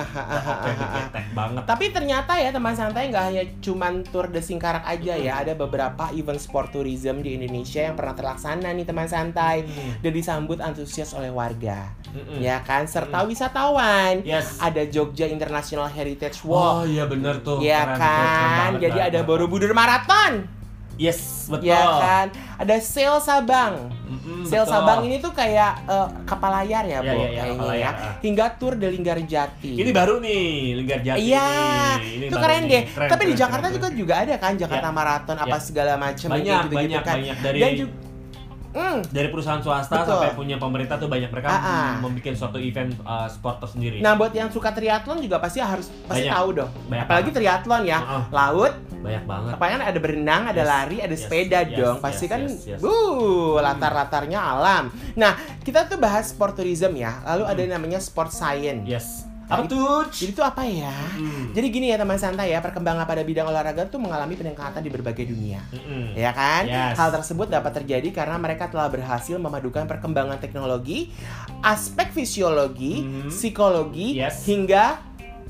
begetek 0.63 1.25
banget. 1.31 1.63
Tapi 1.63 1.85
ternyata 1.89 2.33
ya 2.35 2.49
teman 2.49 2.73
santai 2.73 3.07
nggak 3.07 3.25
hanya 3.25 3.43
cuman 3.59 3.93
Tour 4.03 4.27
de 4.27 4.39
Singkarak 4.39 4.83
aja 4.83 5.13
ya, 5.13 5.33
ada 5.37 5.53
beberapa 5.53 6.09
event 6.11 6.37
sport 6.37 6.71
tourism 6.71 7.19
di 7.19 7.35
Indonesia 7.35 7.81
yang 7.81 7.95
pernah 7.95 8.13
terlaksana 8.13 8.71
nih 8.71 8.85
teman 8.85 9.05
santai 9.05 9.67
dan 9.99 10.11
disambut 10.11 10.57
antusias 10.57 11.11
oleh 11.11 11.29
warga, 11.29 11.91
ya 12.37 12.61
kan, 12.61 12.85
serta 12.85 13.23
wisatawan. 13.23 14.23
Yes. 14.23 14.57
Ada 14.57 14.87
Jogja 14.87 15.27
International 15.27 15.87
Heritage 15.87 16.41
Oh 16.41 16.49
Walk, 16.49 16.87
iya 16.87 17.03
bener 17.05 17.41
tuh. 17.41 17.59
ya 17.59 17.83
Keren, 17.83 17.99
keren 17.99 18.49
kan. 18.49 18.71
Jadi 18.79 18.99
ada. 19.03 19.19
Borobudur 19.21 19.71
Marathon, 19.71 20.47
Yes, 20.97 21.45
betul. 21.45 21.69
ya 21.69 21.77
kan. 21.79 22.27
Ada 22.57 22.75
Sail 22.79 23.17
Sabang. 23.17 23.93
Sail 24.43 24.61
betul. 24.61 24.73
Sabang 24.73 24.99
ini 25.01 25.17
tuh 25.17 25.29
kayak 25.29 25.85
eh, 25.85 26.07
kapal 26.23 26.49
layar 26.51 26.83
ya, 26.83 26.97
Ya, 26.97 26.99
Bu, 26.99 27.05
ya, 27.05 27.27
ya, 27.29 27.43
kapal 27.45 27.65
kayaknya 27.65 27.77
ya. 27.77 27.91
Hingga 28.19 28.45
tur 28.57 28.73
de 28.73 28.87
Linggarjati. 28.89 29.71
Ini 29.75 29.89
baru 29.91 30.17
nih, 30.17 30.45
Linggar 30.75 30.99
Jati 30.99 31.21
Iya, 31.21 31.47
itu 32.01 32.35
keren 32.35 32.63
nih. 32.63 32.71
deh. 32.71 32.83
Keren, 32.89 33.07
Tapi 33.07 33.23
di 33.23 33.27
keren, 33.29 33.39
Jakarta 33.39 33.61
keren, 33.63 33.75
juga 33.75 33.87
keren. 33.87 33.99
juga 33.99 34.13
ada 34.17 34.35
kan 34.35 34.53
Jakarta 34.55 34.87
Ya. 34.87 34.91
Marathon 34.91 35.37
apa 35.37 35.49
Ya. 35.49 35.59
segala 35.59 35.93
macam 35.95 36.27
banyak, 36.27 36.43
gitu 36.43 36.65
gitu 36.65 36.75
banyak, 36.75 37.01
kan. 37.01 37.15
banyak 37.15 37.37
dari 37.39 37.59
Dan 37.59 37.71
juga 37.77 37.93
Hmm, 38.77 39.01
dari 39.09 39.27
perusahaan 39.27 39.57
swasta 39.57 39.89
Betul. 39.97 40.13
sampai 40.13 40.29
punya 40.31 40.55
pemerintah 40.55 40.95
tuh 40.95 41.09
banyak 41.09 41.27
mereka 41.27 41.49
Ah, 41.49 41.57
ah. 41.57 41.89
membuat 41.97 42.37
suatu 42.37 42.61
event 42.61 42.93
uh, 43.01 43.25
sport 43.25 43.57
tersendiri. 43.59 43.97
Nah, 43.97 44.13
buat 44.13 44.29
yang 44.29 44.47
suka 44.47 44.69
triathlon 44.69 45.17
juga 45.17 45.41
pasti 45.41 45.57
harus 45.57 45.89
pasti 46.05 46.23
Banyak. 46.23 46.31
tahu 46.31 46.47
dong. 46.53 46.69
Banyak 46.85 47.03
Apalagi 47.03 47.23
banget. 47.25 47.37
triathlon 47.41 47.81
ya. 47.83 47.99
Heeh. 47.99 48.23
Laut, 48.29 48.73
banyak 48.97 49.23
banget. 49.25 49.51
apa 49.55 49.65
kan 49.67 49.81
ada 49.81 49.99
berenang, 49.99 50.41
ada 50.45 50.59
Yes, 50.59 50.69
lari, 50.69 50.97
ada 50.99 51.09
yes, 51.09 51.21
sepeda 51.21 51.59
yes, 51.63 51.73
dong. 51.73 51.95
yes, 51.95 52.03
Pasti 52.05 52.25
kan 52.27 52.41
yes, 52.45 52.61
yes. 52.67 52.79
uh, 52.79 53.57
latar-latarnya 53.57 54.39
alam. 54.39 54.83
Nah, 55.15 55.33
kita 55.65 55.85
tuh 55.85 55.97
bahas 55.97 56.29
sport 56.29 56.53
tourism 56.53 56.93
ya. 56.93 57.17
Lalu 57.25 57.43
ada 57.43 57.53
Hmm. 57.53 57.63
yang 57.63 57.71
namanya 57.73 57.97
sport 57.97 58.29
science. 58.29 58.85
Yes. 58.85 59.07
Apa 59.47 59.63
tuh? 59.63 60.03
Jadi 60.11 60.31
itu 60.35 60.43
apa 60.43 60.67
ya? 60.67 60.91
Mm. 61.15 61.55
Jadi 61.55 61.67
gini 61.71 61.85
ya 61.87 61.95
teman 61.95 62.19
santai 62.19 62.51
ya, 62.51 62.59
perkembangan 62.59 63.07
pada 63.07 63.23
bidang 63.23 63.47
olahraga 63.47 63.87
tuh 63.87 63.95
mengalami 63.95 64.35
peningkatan 64.35 64.83
di 64.83 64.91
berbagai 64.91 65.23
dunia. 65.23 65.63
Mm-mm. 65.71 66.19
Ya 66.19 66.35
kan? 66.35 66.67
Yes. 66.67 66.99
Hal 66.99 67.15
tersebut 67.15 67.47
dapat 67.47 67.71
terjadi 67.79 68.11
karena 68.11 68.35
mereka 68.35 68.67
telah 68.67 68.91
berhasil 68.91 69.39
memadukan 69.39 69.87
perkembangan 69.87 70.43
teknologi, 70.43 71.15
aspek 71.63 72.11
fisiologi, 72.11 73.07
Mhm. 73.07 73.31
psikologi, 73.31 74.19
Yes. 74.19 74.43
hingga 74.43 74.99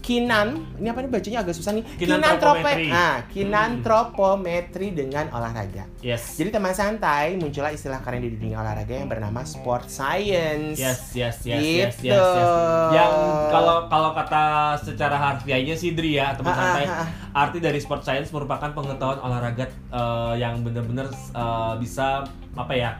kinan. 0.08 0.48
Ini 0.80 0.88
apa 0.88 1.04
nih 1.04 1.12
bacanya 1.12 1.40
agak 1.44 1.52
susah 1.52 1.76
nih. 1.76 1.84
Kinantropometri. 2.00 2.88
Nah, 2.88 3.28
kinantropometri 3.28 4.88
dengan 4.92 5.28
olahraga. 5.30 5.84
Yes. 6.00 6.40
Jadi 6.40 6.50
teman 6.50 6.72
santai 6.72 7.36
muncullah 7.36 7.70
istilah 7.70 8.00
keren 8.00 8.24
di 8.24 8.32
dunia 8.32 8.56
olahraga 8.58 8.94
yang 8.94 9.06
bernama 9.06 9.44
sport 9.44 9.88
science. 9.88 10.80
Yes, 10.80 11.12
yes, 11.12 11.44
yes, 11.44 11.60
yes, 11.60 11.94
Gitu. 12.00 12.08
yes, 12.08 12.24
yes. 12.24 12.52
Yang 12.94 13.14
kalau 13.52 13.78
kalau 13.88 14.12
kata 14.14 14.44
secara 14.80 15.16
harfiahnya 15.18 15.76
sih 15.76 15.92
Dri 15.92 16.16
ya, 16.16 16.32
teman 16.32 16.50
Ah, 16.50 16.58
santai. 16.58 16.86
ah, 16.86 16.96
ah. 16.98 17.08
Arti 17.44 17.60
dari 17.60 17.78
sport 17.78 18.02
science 18.02 18.32
merupakan 18.32 18.72
pengetahuan 18.72 19.20
olahraga 19.20 19.68
eh, 19.68 20.34
yang 20.38 20.64
benar-benar 20.64 21.12
eh, 21.12 21.74
bisa 21.78 22.24
apa 22.56 22.72
ya? 22.72 22.96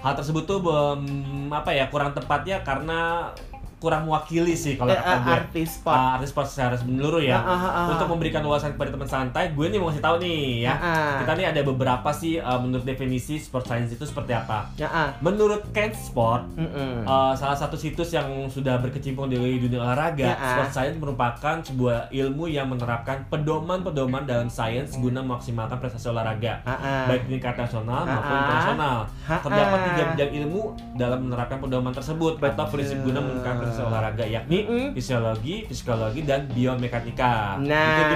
Hal 0.00 0.12
tersebut 0.14 0.44
tuh 0.44 0.60
bem- 0.60 1.48
apa 1.50 1.72
ya 1.72 1.88
kurang 1.88 2.12
tepatnya 2.12 2.60
karena 2.60 3.32
kurang 3.80 4.04
mewakili 4.04 4.52
sih 4.52 4.76
kalau 4.76 4.92
Eh, 4.92 4.96
kata 4.96 5.08
eh, 5.10 5.18
gue. 5.18 5.32
artis 5.34 5.68
sport. 5.74 5.96
Ah, 5.96 6.10
artis 6.14 6.30
sport 6.30 6.46
secara 6.46 6.76
menyeluruh 6.78 7.18
ya. 7.18 7.36
Ah, 7.36 7.48
ah, 7.48 7.64
ah. 7.64 7.86
Untuk 7.90 8.06
memberikan 8.06 8.42
wawasan 8.42 8.72
kepada 8.72 8.92
teman 8.92 9.08
santai, 9.08 9.50
gue 9.50 9.66
nih 9.66 9.76
mau 9.76 9.88
kasih 9.88 10.00
tahu 10.00 10.16
nih 10.18 10.40
ya. 10.62 10.72
Ah, 10.72 10.84
ah. 10.84 11.12
Kita 11.18 11.32
nih 11.34 11.46
ada 11.48 11.60
beberapa 11.62 12.10
sih 12.10 12.36
eh, 12.36 12.58
menurut 12.58 12.84
definisi 12.84 13.36
sport 13.36 13.64
science 13.64 13.90
itu 13.90 14.04
seperti 14.04 14.32
apa. 14.32 14.68
Ya, 14.76 14.86
ah. 14.86 15.08
Menurut 15.18 15.64
Ken 15.70 15.90
Sport, 15.90 16.44
Mm-mm. 16.54 17.02
Uh, 17.02 17.32
salah 17.32 17.56
satu 17.56 17.74
situs 17.74 18.10
yang 18.10 18.28
sudah 18.46 18.76
berkecimpung 18.76 19.26
di 19.26 19.36
dunia 19.58 19.80
olahraga, 19.80 20.22
Ya, 20.22 20.34
ah. 20.34 20.44
sport 20.54 20.70
science 20.70 20.96
merupakan 20.96 21.56
sebuah 21.60 22.10
ilmu 22.10 22.44
yang 22.46 22.68
menerapkan 22.68 23.24
pedoman-pedoman 23.26 24.22
dalam 24.22 24.46
sains 24.46 24.92
guna 24.94 25.20
memaksimalkan 25.20 25.76
prestasi 25.76 26.06
olahraga, 26.06 26.60
Ah, 26.62 26.72
ah. 26.72 27.04
baik 27.06 27.24
tingkat 27.26 27.56
nasional 27.56 28.02
maupun 28.02 28.20
Ah, 28.20 28.28
ah. 28.28 28.40
internasional. 28.42 28.96
Ah, 29.24 29.40
Terdapat 29.40 29.74
ah. 29.74 29.84
tiga 29.86 30.02
bidang 30.10 30.32
ilmu 30.38 30.60
dalam 30.94 31.18
menerapkan 31.22 31.58
pedoman 31.58 31.90
tersebut 31.90 32.36
atau 32.38 32.64
prinsip 32.66 33.00
guna 33.00 33.18
meningkatkan 33.18 33.69
prestasi 33.70 33.86
olahraga, 33.86 34.24
yakni 34.26 34.58
Mm-mm. 34.60 34.86
fisiologi, 34.92 35.54
psikologi, 35.64 36.20
dan 36.22 36.50
biomekanika. 36.50 37.56
Nah, 37.62 38.10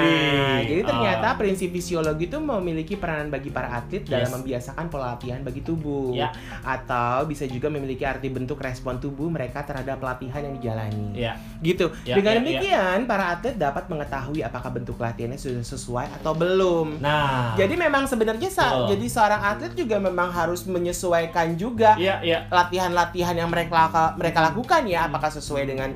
Gitu, 0.60 0.70
jadi 0.70 0.82
ternyata 0.84 1.26
Uh, 1.26 1.36
prinsip 1.36 1.70
fisiologi 1.70 2.26
itu 2.26 2.38
memiliki 2.38 2.94
peranan 2.94 3.28
bagi 3.28 3.48
para 3.48 3.70
atlet 3.72 4.02
dalam 4.02 4.24
Yes. 4.24 4.34
membiasakan 4.34 4.86
pola 4.88 5.14
latihan 5.14 5.40
bagi 5.40 5.60
tubuh, 5.60 6.12
Ya. 6.12 6.34
atau 6.60 7.22
bisa 7.24 7.44
juga 7.44 7.68
memiliki 7.68 8.02
arti 8.02 8.26
bentuk 8.26 8.58
respon 8.58 8.98
tubuh 8.98 9.28
mereka 9.28 9.62
terhadap 9.62 10.00
latihan 10.00 10.42
yang 10.42 10.54
dijalani. 10.54 11.14
ya, 11.14 11.38
Gitu. 11.60 11.86
Ya, 12.02 12.16
Dengan 12.16 12.34
ya, 12.34 12.38
demikian, 12.40 12.98
para 13.04 13.30
atlet 13.30 13.54
dapat 13.54 13.86
mengetahui 13.86 14.42
apakah 14.42 14.70
bentuk 14.72 14.96
latihannya 14.96 15.36
sudah 15.36 15.62
sesuai 15.62 16.06
atau 16.12 16.32
belum. 16.32 16.98
nah, 16.98 17.54
Jadi 17.54 17.74
memang 17.76 18.04
sebenarnya 18.04 18.48
sa- 18.48 18.86
jadi 18.86 19.06
seorang 19.06 19.40
atlet 19.40 19.72
juga 19.72 19.96
memang 19.96 20.28
harus 20.28 20.64
menyesuaikan 20.64 21.54
juga 21.54 21.94
ya, 21.96 22.18
ya, 22.20 22.48
latihan-latihan 22.48 23.34
yang 23.34 23.46
mereka 23.46 23.86
mereka 24.14 24.40
lakukan 24.42 24.82
ya 24.84 25.06
apakah 25.06 25.28
sesuai 25.28 25.43
dengan 25.66 25.92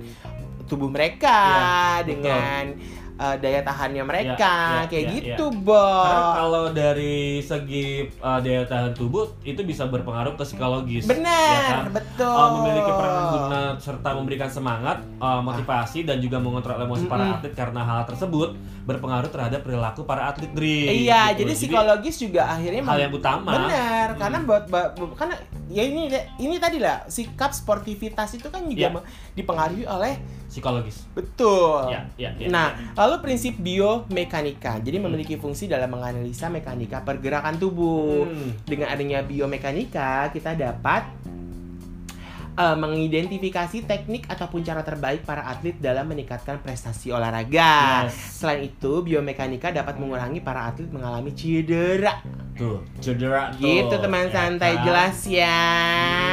tubuh 0.65 0.87
mereka 0.87 1.39
betul. 1.99 2.21
dengan 2.21 2.77
uh, 3.17 3.35
daya 3.35 3.61
tahannya 3.63 3.97
Iya, 3.97 4.05
iya, 4.05 4.05
mereka 4.05 4.53
kayak 4.87 5.01
iya, 5.03 5.13
gitu 5.15 5.47
Karena 5.49 5.65
Bob 5.65 6.35
kalau 6.37 6.65
dari 6.71 7.19
segi 7.41 7.87
uh, 8.19 8.37
daya 8.39 8.63
tahan 8.63 8.93
tubuh 8.93 9.33
itu 9.43 9.61
bisa 9.63 9.85
berpengaruh 9.87 10.37
ke 10.37 10.45
psikologis. 10.45 11.03
ya 11.03 11.11
benar 11.11 11.65
kan? 11.65 11.85
betul 11.95 12.29
Uh, 12.31 12.51
memiliki 12.55 12.91
peran 12.91 13.25
guna 13.31 13.61
serta 13.79 14.09
memberikan 14.13 14.49
semangat, 14.49 15.01
uh, 15.19 15.41
motivasi 15.41 16.05
dan 16.05 16.19
juga 16.19 16.37
mengontrol 16.37 16.77
emosi 16.79 17.07
para 17.07 17.25
Mm-mm. 17.25 17.37
atlet 17.39 17.55
karena 17.55 17.81
hal 17.81 18.05
tersebut 18.05 18.53
berpengaruh 18.85 19.29
terhadap 19.29 19.61
perilaku 19.63 20.01
para 20.03 20.29
atlet 20.29 20.49
Dri. 20.51 21.05
iya 21.05 21.33
Gitu. 21.33 21.39
jadi 21.41 21.53
psikologis 21.55 22.17
juga 22.19 22.45
akhirnya 22.47 22.83
hal 22.83 22.99
yang 23.01 23.13
utama. 23.15 23.51
benar 23.55 24.07
Hmm. 24.11 24.19
karena 24.19 24.39
buat 24.43 24.65
buat- 24.67 24.93
buat- 24.95 25.17
karena 25.17 25.37
ya 25.69 25.83
ini 25.83 26.09
ini 26.39 26.57
tadi 26.57 26.79
lah 26.79 27.05
sikap 27.07 27.53
sportivitas 27.53 28.33
itu 28.33 28.49
kan 28.49 28.65
juga 28.65 28.81
Iya. 28.81 28.91
me- 28.91 29.05
dipengaruhi 29.33 29.85
oleh 29.85 30.17
psikologis. 30.47 31.05
betul 31.13 31.87
Ya, 31.87 32.09
ya, 32.17 32.33
ya. 32.35 32.49
Nah, 32.49 32.67
lalu 32.95 33.21
prinsip 33.21 33.55
biomekanika. 33.57 34.81
Jadi 34.81 34.97
memiliki 34.97 35.35
fungsi 35.35 35.67
dalam 35.67 35.89
menganalisa 35.89 36.49
mekanika 36.49 37.01
pergerakan 37.01 37.57
tubuh. 37.57 38.25
Hmm. 38.25 38.57
Dengan 38.65 38.89
adanya 38.89 39.21
biomekanika, 39.21 40.29
kita 40.29 40.53
dapat 40.53 41.05
eh, 42.59 42.77
mengidentifikasi 42.77 43.87
teknik 43.87 44.27
ataupun 44.27 44.67
cara 44.67 44.83
terbaik 44.83 45.23
para 45.23 45.47
atlet 45.47 45.79
dalam 45.79 46.11
meningkatkan 46.11 46.59
prestasi 46.59 47.15
olahraga. 47.15 48.11
Yes. 48.11 48.43
Selain 48.43 48.67
itu, 48.67 49.07
biomekanika 49.07 49.71
dapat 49.71 49.95
mengurangi 50.03 50.43
para 50.43 50.67
atlet 50.75 50.91
mengalami 50.91 51.31
cedera. 51.39 52.19
Tuh, 52.59 52.83
cedera 52.99 53.55
tuh. 53.55 53.63
Gitu 53.63 53.95
teman 54.03 54.27
ya 54.27 54.35
santai 54.35 54.75
kan? 54.75 54.83
jelas 54.83 55.19
ya. 55.31 55.63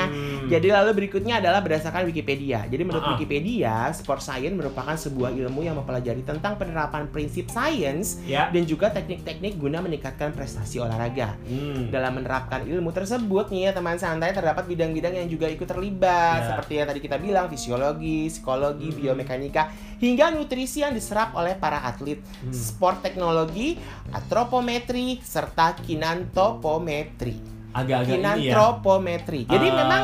Hmm. 0.10 0.50
Jadi 0.50 0.74
lalu 0.74 1.06
berikutnya 1.06 1.38
adalah 1.38 1.62
berdasarkan 1.62 2.10
Wikipedia. 2.10 2.66
Jadi 2.66 2.82
menurut 2.82 3.06
Ah. 3.06 3.14
Wikipedia, 3.14 3.94
sport 3.94 4.22
science 4.26 4.58
merupakan 4.58 4.98
sebuah 4.98 5.34
ilmu 5.34 5.62
yang 5.62 5.78
mempelajari 5.78 6.26
tentang 6.26 6.58
penerapan 6.58 7.06
prinsip 7.14 7.50
sains 7.54 8.22
ya. 8.26 8.50
dan 8.50 8.66
juga 8.66 8.90
teknik-teknik 8.90 9.58
guna 9.62 9.82
meningkatkan 9.86 10.34
prestasi 10.34 10.82
olahraga. 10.82 11.38
Hmm. 11.46 11.94
Dalam 11.94 12.18
menerapkan 12.18 12.66
ilmu 12.66 12.90
tersebut 12.90 13.54
nih 13.54 13.70
ya 13.70 13.72
teman 13.78 13.98
santai 14.02 14.34
terdapat 14.34 14.66
bidang-bidang 14.66 15.14
yang 15.14 15.30
juga 15.30 15.46
ikut 15.46 15.66
terlibat 15.70 16.15
Ya. 16.16 16.46
seperti 16.48 16.74
yang 16.76 16.88
tadi 16.88 17.00
kita 17.00 17.18
bilang 17.18 17.46
fisiologi, 17.46 18.28
psikologi, 18.28 18.88
Hmm. 18.88 18.98
biomekanika 18.98 19.70
hingga 19.98 20.30
nutrisi 20.30 20.82
yang 20.82 20.92
diserap 20.92 21.32
oleh 21.34 21.54
para 21.54 21.82
atlet, 21.82 22.20
Hmm. 22.42 22.52
sport 22.52 23.00
teknologi, 23.00 23.76
antropometri 24.10 25.20
serta 25.20 25.76
kinantopometri. 25.78 27.36
Agak-agak 27.72 28.08
ini 28.08 28.16
ya. 28.16 28.34
Kinantropometri. 28.56 29.40
Jadi 29.46 29.68
Eh, 29.68 29.76
memang 29.76 30.04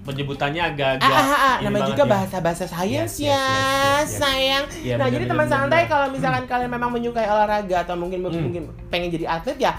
penyebutannya 0.00 0.62
agak-agak 0.66 1.06
Ah, 1.06 1.22
ah, 1.22 1.36
ah, 1.38 1.56
namanya 1.60 1.86
juga 1.86 2.02
ya. 2.02 2.10
bahasa-bahasa 2.10 2.64
sains 2.66 3.12
Yes, 3.14 3.20
yes, 3.20 3.28
ya, 3.28 3.36
yes, 3.36 3.46
yes, 3.46 4.00
yes. 4.02 4.08
sayang. 4.16 4.64
Iya, 4.74 4.94
nah, 4.96 5.06
benar, 5.06 5.14
jadi 5.14 5.24
teman 5.28 5.46
santai 5.46 5.82
kalau 5.86 6.06
misalkan 6.10 6.44
kalian 6.44 6.70
memang 6.70 6.90
menyukai 6.90 7.24
olahraga 7.24 7.76
atau 7.84 7.94
mungkin 7.94 8.18
Hmm. 8.22 8.42
mungkin 8.42 8.62
pengen 8.88 9.08
jadi 9.08 9.28
atlet 9.30 9.58
ya 9.60 9.72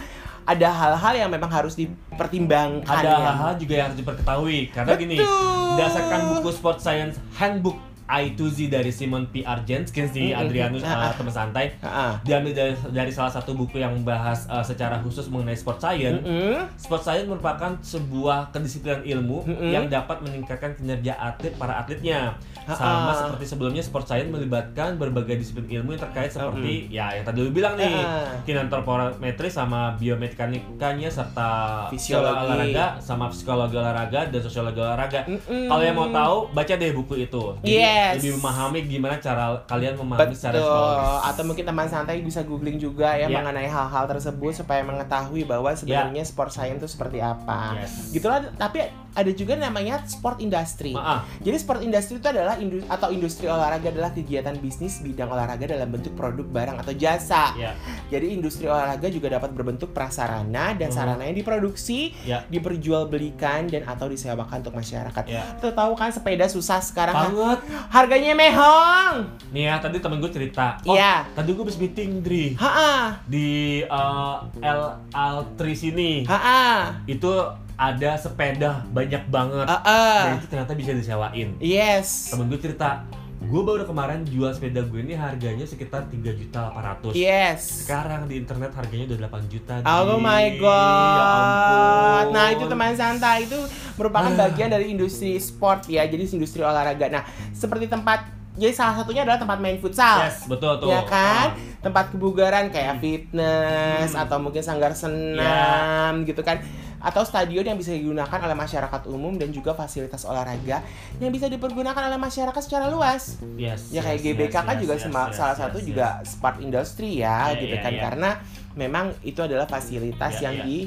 ada 0.45 0.67
hal-hal 0.73 1.13
yang 1.25 1.29
memang 1.29 1.51
harus 1.51 1.77
dipertimbangkan 1.77 2.89
ada 2.89 3.09
ya. 3.13 3.17
hal-hal 3.29 3.53
juga 3.61 3.73
yang 3.77 3.85
harus 3.91 3.99
diperketahui 4.01 4.59
karena 4.73 4.93
gini 4.97 5.17
Betul. 5.21 5.77
berdasarkan 5.77 6.19
buku 6.33 6.49
Sport 6.53 6.79
Science 6.81 7.15
Handbook 7.37 7.77
I 8.11 8.35
to 8.35 8.51
Z 8.51 8.67
dari 8.67 8.91
Simon 8.91 9.31
P. 9.31 9.47
Argenskins 9.47 10.11
di. 10.11 10.35
Adrianus 10.35 10.81
uh, 10.81 11.13
teman 11.15 11.31
santai 11.31 11.77
ah. 11.79 12.19
diambil 12.21 12.51
dari, 12.51 12.73
dari 12.89 13.11
salah 13.11 13.29
satu 13.29 13.53
buku 13.53 13.77
yang 13.77 13.93
membahas 13.93 14.43
uh, 14.47 14.59
secara 14.59 14.99
khusus 14.99 15.29
mengenai 15.29 15.55
sport 15.55 15.79
science. 15.79 16.19
Mm-mm. 16.19 16.65
Sport 16.75 17.03
science 17.03 17.27
merupakan 17.27 17.77
sebuah 17.79 18.49
kedisiplinan 18.49 19.05
ilmu 19.05 19.45
Mm-mm. 19.45 19.69
yang 19.69 19.85
dapat 19.87 20.19
meningkatkan 20.19 20.75
kinerja 20.75 21.13
atlet 21.13 21.55
para 21.55 21.79
atletnya. 21.79 22.35
Ah, 22.65 22.75
Sama 22.75 23.11
seperti 23.15 23.45
sebelumnya 23.47 23.81
sport 23.81 24.05
science 24.05 24.27
melibatkan 24.27 24.97
berbagai 24.97 25.39
disiplin 25.39 25.81
ilmu 25.81 25.95
yang 25.95 26.01
terkait 26.01 26.29
seperti 26.29 26.89
ya 26.89 27.09
yang 27.11 27.23
tadi 27.23 27.39
lu 27.39 27.49
bilang 27.49 27.73
nih, 27.75 27.95
Ah. 28.01 28.37
kinantropometri 28.43 29.47
sama 29.47 29.93
biomekanikanya 29.95 31.09
serta 31.09 31.49
Fisiologi. 31.89 32.33
olahraga 32.49 32.85
sama 32.99 33.29
psikologi 33.29 33.75
olahraga 33.77 34.25
dan 34.27 34.41
sosiologi 34.41 34.79
olahraga. 34.79 35.25
Mm-mm. 35.27 35.69
Kalau 35.69 35.83
yang 35.83 35.95
mau 35.95 36.09
tahu 36.09 36.35
baca 36.51 36.73
deh 36.73 36.91
buku 36.91 37.13
itu. 37.23 37.43
Jadi 37.61 37.77
Yes. 38.01 38.13
lebih 38.17 38.31
memahami 38.35 38.79
gimana 38.83 39.15
cara 39.17 39.43
kalian 39.63 39.93
memahami 39.95 40.33
secara 40.33 40.55
Betul. 40.55 40.65
psikologis. 40.65 41.21
Atau 41.23 41.43
mungkin 41.45 41.63
teman 41.63 41.87
santai 41.87 42.17
bisa 42.19 42.41
googling 42.41 42.77
juga 42.77 43.13
ya, 43.13 43.25
Ya. 43.25 43.37
mengenai 43.37 43.67
hal-hal 43.67 44.05
tersebut 44.07 44.53
supaya 44.55 44.81
mengetahui 44.81 45.43
bahwa 45.43 45.69
sebenarnya 45.71 46.23
sport 46.23 46.49
science 46.49 46.79
itu 46.79 46.89
seperti 46.89 47.19
apa. 47.19 47.77
Yes. 47.77 48.09
Gitulah. 48.11 48.41
Tapi 48.51 48.81
ada 49.11 49.27
juga 49.29 49.53
namanya 49.55 50.01
sport 50.05 50.39
industry. 50.39 50.91
Maaf. 50.91 51.27
Jadi 51.37 51.57
sport 51.57 51.81
industry 51.81 52.17
itu 52.17 52.27
adalah 52.27 52.55
indu- 52.55 52.87
atau 52.87 53.11
industri 53.11 53.45
olahraga 53.45 53.91
adalah 53.91 54.09
kegiatan 54.09 54.55
bisnis 54.55 54.97
bidang 54.99 55.27
olahraga 55.27 55.67
dalam 55.67 55.89
bentuk 55.89 56.15
produk 56.15 56.43
barang 56.43 56.77
atau 56.79 56.93
jasa. 56.93 57.51
Ya, 57.53 57.75
Jadi 58.09 58.33
industri 58.33 58.65
olahraga 58.65 59.07
juga 59.07 59.27
dapat 59.29 59.51
berbentuk 59.51 59.91
prasarana 59.91 60.73
dan 60.73 60.89
Hmm. 60.89 60.95
sarana 60.95 61.23
yang 61.23 61.35
diproduksi, 61.35 62.15
ya, 62.23 62.47
diperjualbelikan 62.47 63.67
dan 63.67 63.83
atau 63.85 64.07
disewakan 64.07 64.59
untuk 64.59 64.73
masyarakat. 64.73 65.23
ya. 65.25 65.43
Tuh 65.57 65.71
tahu 65.71 65.93
kan 65.93 66.09
sepeda 66.09 66.47
susah 66.47 66.79
sekarang 66.79 67.13
Banget. 67.29 67.59
Harganya 67.87 68.31
mehong. 68.31 69.15
Nih 69.49 69.65
ya, 69.65 69.75
tadi 69.77 69.97
temen 69.97 70.17
gue 70.17 70.29
cerita. 70.29 70.77
Oh, 70.83 70.91
Iya. 70.91 71.25
tadi 71.31 71.49
gue 71.49 71.59
habis 71.59 71.75
meeting, 71.75 72.19
Dri. 72.19 72.53
Ha 72.55 73.17
Di 73.23 73.81
uh, 73.83 74.43
L 74.57 74.81
Altri 75.09 75.73
sini. 75.73 76.23
ha 76.23 76.93
Itu 77.05 77.31
ada 77.73 78.11
sepeda 78.13 78.85
banyak 78.87 79.25
banget. 79.27 79.65
ha 79.65 79.79
Dan 80.23 80.37
itu 80.37 80.47
ternyata 80.47 80.73
bisa 80.73 80.91
disewain. 80.91 81.57
Yes. 81.57 82.29
Temen 82.29 82.45
gue 82.47 82.57
cerita, 82.57 83.03
gue 83.41 83.61
baru 83.61 83.83
kemarin 83.83 84.21
jual 84.23 84.47
sepeda 84.49 84.79
gue 84.81 85.01
ini 85.01 85.11
harganya 85.11 85.65
sekitar 85.65 86.05
3 86.05 86.15
juta 86.31 86.69
800. 86.69 87.11
Yes. 87.11 87.83
Sekarang 87.83 88.23
di 88.25 88.37
internet 88.37 88.69
harganya 88.71 89.09
udah 89.09 89.19
8 89.27 89.49
juta. 89.49 89.73
Oh 89.83 90.15
my 90.15 90.45
god. 90.55 91.11
Ya 91.11 91.25
ampun. 91.25 92.25
Nah, 92.31 92.47
itu 92.51 92.63
teman 92.65 92.93
santai 92.93 93.43
itu 93.43 93.57
merupakan 93.95 94.31
Ah. 94.31 94.47
bagian 94.47 94.69
dari 94.69 94.91
industri 94.91 95.35
sport 95.37 95.87
ya. 95.87 96.03
Jadi 96.03 96.35
industri 96.35 96.61
olahraga. 96.61 97.07
Nah, 97.07 97.23
seperti 97.51 97.87
tempat 97.87 98.23
jadi 98.51 98.75
salah 98.75 98.99
satunya 98.99 99.23
adalah 99.23 99.39
tempat 99.39 99.57
main 99.57 99.79
futsal. 99.79 100.27
Yes, 100.27 100.43
betul 100.43 100.75
tuh. 100.77 100.91
Ya 100.91 101.07
kan? 101.07 101.55
Ah. 101.55 101.79
Tempat 101.81 102.11
kebugaran 102.11 102.67
kayak 102.67 102.99
fitness 102.99 104.11
Hmm. 104.11 104.23
atau 104.27 104.37
mungkin 104.37 104.59
sanggar 104.59 104.91
senam 104.91 106.27
gitu 106.27 106.43
kan. 106.43 106.59
Atau 107.01 107.25
stadion 107.25 107.65
yang 107.65 107.79
bisa 107.79 107.89
digunakan 107.89 108.37
oleh 108.37 108.53
masyarakat 108.53 109.09
umum 109.09 109.33
dan 109.33 109.49
juga 109.49 109.73
fasilitas 109.73 110.21
olahraga 110.21 110.85
yang 111.17 111.33
bisa 111.33 111.49
dipergunakan 111.49 111.97
oleh 111.97 112.19
masyarakat 112.19 112.61
secara 112.61 112.91
luas. 112.91 113.41
Yes. 113.57 113.89
Ya 113.89 114.05
kayak 114.05 114.21
yes, 114.21 114.25
GBK 114.27 114.53
yes, 114.53 114.61
kan 114.61 114.75
yes, 114.77 114.81
juga 114.83 114.93
yes, 114.93 115.05
yes, 115.07 115.33
salah 115.33 115.55
yes, 115.55 115.57
satu 115.57 115.77
yes. 115.81 115.85
juga 115.87 116.07
smart 116.21 116.57
industry 116.61 117.09
ya 117.17 117.49
Iya, 117.49 117.57
gitu 117.57 117.73
iya, 117.73 117.81
kan 117.81 117.93
iya. 117.95 118.01
karena 118.05 118.29
memang 118.77 119.05
itu 119.23 119.39
adalah 119.41 119.65
fasilitas 119.65 120.37
Iya, 120.37 120.43
yang 120.45 120.55
iya. 120.59 120.65
di 120.67 120.77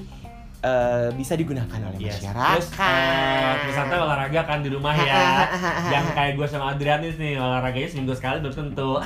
eh, 0.64 1.09
bisa 1.12 1.33
digunakan 1.35 1.76
oleh 1.78 1.99
Yes. 2.00 2.18
masyarakat. 2.18 2.56
Terus 2.56 2.68
eh, 2.75 3.52
terus 3.61 3.75
santai 3.75 3.99
olahraga 3.99 4.40
kan 4.42 4.59
di 4.59 4.68
rumah 4.68 4.94
ya. 4.94 5.44
Yang 5.94 6.06
kayak 6.11 6.33
gue 6.35 6.47
sama 6.47 6.73
Adrianis 6.73 7.16
nih 7.16 7.37
olahraganya 7.37 7.87
seminggu 7.87 8.12
sekali 8.12 8.40
belum 8.40 8.54
tentu. 8.54 8.90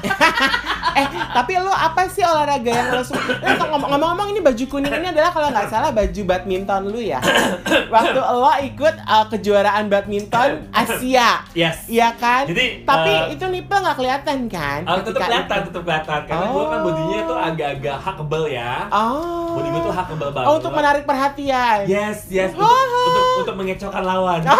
eh 0.95 1.05
tapi 1.29 1.53
lo 1.57 1.71
apa 1.71 2.07
sih 2.07 2.23
olahraga 2.23 2.71
yang 2.71 2.89
lo 2.91 3.03
suka? 3.03 3.21
Eh, 3.37 3.55
ngomong- 3.57 3.87
ngomong-ngomong 3.89 4.29
ini 4.31 4.41
baju 4.41 4.65
kuning 4.69 4.91
ini 4.93 5.09
adalah 5.09 5.31
kalau 5.31 5.49
nggak 5.49 5.69
salah 5.69 5.91
baju 5.91 6.21
badminton 6.25 6.83
lu 6.87 7.01
ya. 7.01 7.19
Waktu 7.95 8.19
lo 8.19 8.53
ikut 8.65 8.95
uh, 9.01 9.27
kejuaraan 9.29 9.87
badminton 9.89 10.51
Asia, 10.79 11.43
yes. 11.53 11.87
iya 11.87 12.15
kan? 12.15 12.47
Jadi 12.47 12.83
Tapi 12.83 13.11
eh, 13.11 13.35
itu 13.35 13.45
nipple 13.45 13.79
nggak 13.79 13.97
kelihatan 13.97 14.39
kan? 14.47 14.81
Oh, 14.85 14.99
tetap 15.01 15.21
kelihatan, 15.21 15.59
tetap 15.67 15.83
kelihatan. 15.83 16.21
Karena 16.25 16.47
gue 16.47 16.65
kan 16.65 16.77
Oh. 16.79 16.85
bodinya 16.85 17.21
tuh 17.25 17.39
agak-agak 17.41 17.97
huggable 17.99 18.47
ya. 18.49 18.73
Oh. 18.89 19.55
Body 19.55 19.69
gue 19.69 19.83
tuh 19.83 19.93
huggable 19.93 20.31
banget. 20.31 20.47
Oh 20.47 20.55
untuk 20.57 20.73
menarik 20.73 21.05
perhatian. 21.05 21.47
Yes, 21.49 22.19
yes. 22.29 22.51
Untuk, 22.53 22.69
untuk, 22.69 23.25
untuk 23.45 23.57
mengecokkan 23.57 24.03
lawan. 24.05 24.41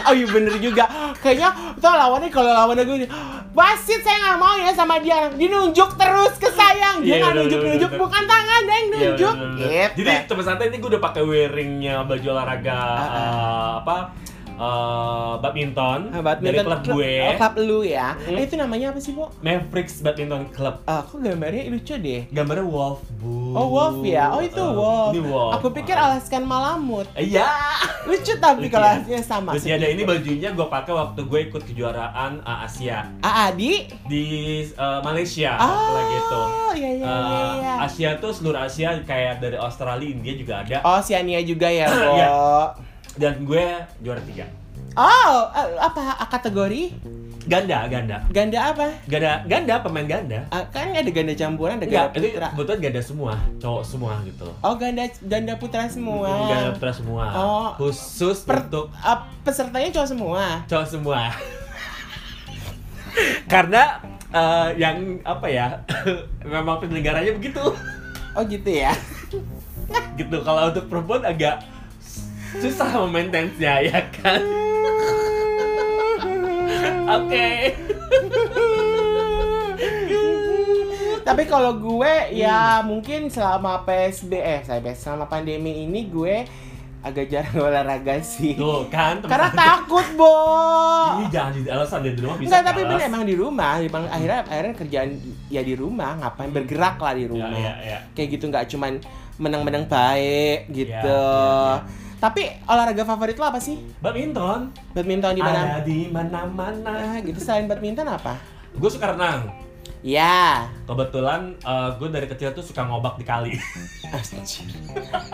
Oh 0.00 0.14
iya 0.16 0.26
bener 0.26 0.56
juga 0.58 0.88
Kayaknya 1.20 1.48
tuh 1.76 1.92
lawannya 1.92 2.30
kalau 2.32 2.50
lawannya 2.50 2.82
gue 2.82 3.06
Wasit 3.52 4.00
saya 4.00 4.16
nggak 4.16 4.38
mau 4.40 4.56
ya 4.56 4.72
sama 4.72 4.98
dia 4.98 5.28
Dinunjuk 5.28 5.94
terus 5.94 6.34
ke 6.34 6.48
sayang 6.48 7.04
Dia 7.04 7.14
Iya, 7.14 7.16
nggak 7.20 7.34
nunjuk-nunjuk 7.36 7.90
Bukan 7.94 8.22
tangan 8.24 8.60
dia 8.64 8.72
yang 8.72 8.86
Iya, 8.86 8.90
nunjuk 8.90 9.34
bener, 9.36 9.50
bener. 9.54 9.88
Gitu 9.92 10.08
Jadi 10.08 10.26
teman 10.26 10.44
santai 10.46 10.66
ini 10.70 10.76
gue 10.78 10.90
udah 10.90 11.02
pakai 11.02 11.22
wearingnya 11.22 11.94
baju 12.02 12.26
olahraga 12.26 12.74
Ah, 12.74 12.96
ah. 12.96 13.06
eh, 13.14 13.70
apa 13.84 13.96
eh, 14.60 15.32
badminton, 15.38 16.00
Ah, 16.10 16.20
badminton 16.20 16.52
dari 16.60 16.76
klub 16.78 16.80
gue, 16.94 17.12
oh, 17.18 17.32
klub 17.34 17.54
lu 17.58 17.78
ya 17.82 18.08
Hmm. 18.12 18.36
Eh, 18.36 18.44
Itu 18.44 18.54
namanya 18.54 18.92
apa 18.92 18.98
sih 18.98 19.10
Bu? 19.10 19.24
Mavericks 19.40 20.00
Badminton 20.00 20.44
Club. 20.50 20.84
Ah, 20.84 21.00
kok 21.00 21.16
gambarnya 21.16 21.64
lucu 21.66 21.96
deh 21.96 22.28
Gambarnya 22.28 22.62
wolf 22.62 23.00
bu. 23.16 23.52
Oh 23.52 23.66
wolf 23.70 24.00
ya? 24.02 24.28
Oh 24.30 24.40
itu 24.40 24.58
Eh, 24.58 24.70
wolf 24.70 25.10
Ini 25.10 25.20
wolf. 25.24 25.52
Aku 25.56 25.66
pikir 25.70 25.94
Ah. 25.94 26.12
alaskan 26.12 26.44
malamut 26.44 27.08
Iya. 27.14 27.48
Lucu 28.02 28.32
tapi 28.36 28.64
Lucu 28.64 28.74
kalau 28.74 28.86
ya? 28.86 28.94
hasilnya 28.96 29.22
sama 29.22 29.50
Terus 29.52 29.64
ya 29.64 29.74
ada 29.74 29.88
ini 29.88 30.02
bajunya 30.02 30.48
gue 30.50 30.66
pakai 30.66 30.92
waktu 30.92 31.20
gue 31.22 31.40
ikut 31.46 31.62
kejuaraan 31.64 32.40
uh, 32.40 32.62
Asia 32.62 33.08
Ah, 33.20 33.48
Adi? 33.48 33.88
di 34.04 34.24
uh, 34.72 35.00
Malaysia 35.00 35.56
Oh, 35.56 35.88
lagi 35.94 36.16
itu. 36.16 36.40
iya 36.76 36.90
iya 36.90 36.90
iya 36.98 37.08
Uh, 37.10 37.52
iya. 37.56 37.74
Asia 37.80 38.10
tuh 38.16 38.30
seluruh 38.30 38.60
Asia 38.60 38.92
kayak 39.00 39.38
dari 39.38 39.56
Australia, 39.56 40.06
India 40.06 40.34
juga 40.34 40.54
ada. 40.60 40.76
Oh, 40.82 41.00
Siania 41.00 41.40
juga 41.40 41.66
ya. 41.66 41.86
Iya. 42.10 42.30
Dan 43.16 43.42
gue 43.42 43.66
juara 44.00 44.20
tiga. 44.22 44.46
Oh, 44.92 45.34
eh, 45.50 45.78
apa 45.78 46.18
kategori? 46.26 46.94
Ganda, 47.40 47.88
ganda. 47.88 48.20
Ganda 48.28 48.58
apa? 48.70 48.86
Ganda, 49.06 49.42
ganda 49.44 49.80
pemain 49.80 50.04
ganda. 50.04 50.44
Ah, 50.48 50.60
kan 50.68 50.92
ada 50.92 51.08
ganda 51.08 51.32
campuran, 51.32 51.78
ada 51.78 51.88
Enggak, 51.88 52.06
ganda 52.12 52.28
putra. 52.28 52.46
kebetulan 52.52 52.78
ganda 52.80 53.00
semua, 53.00 53.32
cowok 53.56 53.82
semua 53.82 54.12
gitu. 54.22 54.46
Oh, 54.60 54.74
ganda 54.76 55.04
ganda 55.24 55.54
putra 55.56 55.88
semua. 55.88 56.28
Ganda 56.46 56.70
putra 56.74 56.92
semua. 56.92 57.24
Oh. 57.32 57.68
Khusus 57.78 58.44
Per- 58.44 58.60
untuk 58.62 58.92
Ah, 58.94 59.24
pesertanya 59.40 59.88
cowok 59.90 60.08
semua. 60.10 60.44
cowok 60.66 60.86
semua. 60.86 61.20
Karena 63.46 63.98
eh, 64.30 64.68
yang 64.76 64.96
apa 65.24 65.46
ya, 65.48 65.66
memang 66.44 66.78
penyelenggaranya 66.78 67.34
begitu. 67.34 67.62
Oh, 68.30 68.42
gitu 68.44 68.70
ya. 68.70 68.94
gitu 70.14 70.36
kalau 70.40 70.70
untuk 70.70 70.86
perempuan 70.86 71.24
agak 71.24 71.66
susah 72.52 72.90
memaintennya 73.00 73.74
ya 73.84 74.00
kan 74.12 74.42
oke 77.08 77.48
Tapi 81.20 81.46
kalau 81.46 81.78
gue 81.78 82.10
ya 82.34 82.82
mungkin 82.82 83.30
selama 83.30 83.86
PSB 83.86 84.32
eh 84.34 84.60
saya 84.60 84.82
selama 84.90 85.30
pandemi 85.30 85.86
ini 85.86 86.10
gue 86.10 86.42
agak 87.00 87.30
jarang 87.30 87.54
olahraga 87.70 88.18
sih. 88.20 88.58
tuh 88.58 88.90
kan 88.90 89.22
teman- 89.22 89.30
Karena 89.30 89.48
takut, 89.54 90.04
Bo. 90.18 90.34
ini 91.16 91.30
jangan 91.30 91.50
jadi 91.54 91.68
alasan 91.70 92.00
di 92.02 92.12
rumah 92.12 92.34
bisa 92.34 92.48
Enggak, 92.50 92.62
tapi 92.66 92.80
bener 92.82 92.98
emang 93.00 93.22
di 93.22 93.34
rumah, 93.34 93.72
emang 93.78 94.04
akhirnya 94.06 94.40
akhirnya 94.42 94.74
kerjaan 94.74 95.10
ya 95.46 95.62
di 95.62 95.74
rumah, 95.74 96.18
ngapain 96.18 96.50
bergerak 96.50 96.96
lah 96.98 97.12
di 97.14 97.22
ya, 97.22 97.28
rumah. 97.30 97.48
ya, 97.54 97.72
ya. 97.80 97.98
Kayak 98.10 98.28
gitu 98.34 98.44
nggak 98.50 98.64
cuman 98.68 98.92
menang-menang 99.38 99.84
baik 99.86 100.68
gitu. 100.68 100.90
Iya, 100.90 101.78
iya, 101.78 102.09
Tapi 102.20 102.44
olahraga 102.64 103.00
favorit 103.02 103.32
lo 103.34 103.46
apa 103.46 103.56
sih? 103.58 103.80
badminton 103.96 104.68
Badminton 104.92 105.32
di 105.32 105.40
mana? 105.40 105.60
ada 105.64 105.80
di 105.80 106.04
mana-mana 106.06 106.92
Ah, 106.92 107.18
gitu 107.18 107.38
selain 107.38 107.64
badminton 107.64 108.04
apa? 108.04 108.36
gue 108.70 108.86
suka 108.86 109.10
renang 109.10 109.48
Ya. 110.00 110.68
kebetulan 110.84 111.56
gue 111.96 112.08
dari 112.08 112.24
kecil 112.26 112.52
tuh 112.52 112.60
suka 112.62 112.84
ngobak 112.84 113.16
di 113.16 113.24
kali 113.24 113.52
Anjir. 114.12 114.68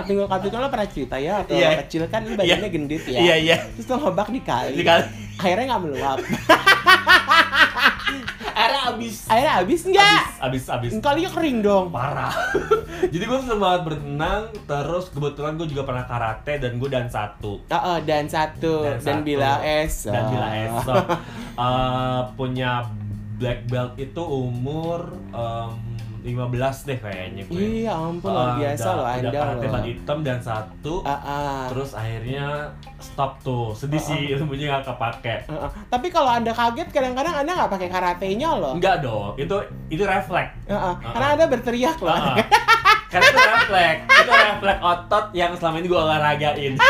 Tunggu 0.01 0.27
waktu 0.27 0.46
itu 0.46 0.57
lo 0.57 0.68
pernah 0.68 0.87
cerita 0.87 1.16
ya 1.16 1.42
atau 1.42 1.55
Iya. 1.55 1.83
kecil 1.83 2.07
kan 2.07 2.22
lu 2.22 2.35
badannya 2.35 2.68
gendut 2.68 3.03
ya. 3.05 3.18
iya 3.20 3.35
iya 3.37 3.57
Terus 3.72 3.87
lo 3.88 3.96
ngobak 4.01 4.29
di 4.29 4.40
kali. 4.40 4.75
di 4.75 4.83
kali 4.83 5.03
Akhirnya 5.37 5.64
nggak 5.68 5.83
meluap. 5.83 6.18
airnya 8.87 8.94
abis 8.94 9.16
Akhirnya 9.27 9.53
habis 9.57 9.81
nggak? 9.85 10.22
abis 10.38 10.64
abis 10.64 10.90
abis 10.90 10.90
Kalinya 10.99 11.31
kering 11.31 11.59
dong. 11.61 11.87
parah 11.88 12.33
jadi 13.12 13.22
gue 13.22 13.38
seneng 13.38 13.59
banget 13.59 13.81
berenang 13.85 14.42
terus 14.62 15.05
kebetulan 15.09 15.55
gue 15.55 15.66
juga 15.66 15.83
pernah 15.83 16.05
karate 16.05 16.53
dan 16.57 16.77
gue 16.77 16.88
dan 16.88 17.07
satu 17.07 17.61
Oh, 17.66 17.75
oh, 17.77 17.99
dan 18.01 18.25
satu 18.27 18.75
dan, 18.83 18.96
Dan 18.96 19.03
satu. 19.16 19.25
bila 19.25 19.53
es. 19.61 19.94
dan 20.05 20.22
bila 20.29 20.49
esok 20.53 21.05
eh, 21.64 22.20
punya 22.33 22.72
black 23.35 23.61
belt 23.66 23.92
itu 23.96 24.22
umur 24.22 25.01
em, 25.29 25.70
15 26.27 26.43
deh 26.83 26.99
kayaknya 26.99 27.43
gue 27.45 27.55
Iya 27.81 27.95
ampun 27.95 28.29
luar 28.29 28.49
Eh, 28.51 28.55
biasa 28.61 28.83
udah- 28.83 28.93
loh 28.93 29.05
udah 29.05 29.15
Anda 29.17 29.31
karate 29.39 29.62
loh. 29.62 29.71
ban 29.71 29.83
hitam 29.85 30.19
dan 30.21 30.39
satu 30.41 30.95
Ah, 31.01 31.15
ah. 31.17 31.62
terus 31.69 31.91
akhirnya 31.93 32.47
stop 32.99 33.39
tuh 33.41 33.71
sedih 33.73 33.97
Oh, 33.97 34.05
sih 34.05 34.21
ilmunya 34.33 34.67
nggak 34.69 34.85
kepake 34.85 35.35
Ah, 35.47 35.65
ah. 35.65 35.71
Tapi 35.87 36.07
kalau 36.09 36.29
anda 36.29 36.51
kaget 36.51 36.89
kadang-kadang 36.91 37.35
anda 37.37 37.53
nggak 37.55 37.71
pakai 37.71 37.89
karatenya 37.89 38.51
loh. 38.53 38.75
enggak 38.75 38.99
dong 39.01 39.33
itu 39.37 39.55
itu 39.89 40.03
refleks 40.03 40.51
Ah, 40.67 40.75
ah. 40.75 40.83
Ah, 40.83 40.95
Karena 41.09 41.27
ah. 41.29 41.35
anda 41.35 41.47
berteriak 41.47 41.99
loh. 42.01 42.11
Ah, 42.11 42.33
ah. 42.33 42.37
karena 43.07 43.23
itu 43.25 43.39
refleks 43.41 44.01
itu 44.03 44.33
refleks 44.33 44.81
otot 44.83 45.25
yang 45.33 45.53
selama 45.55 45.77
ini 45.79 45.87
gue 45.87 46.01
olahragain 46.01 46.75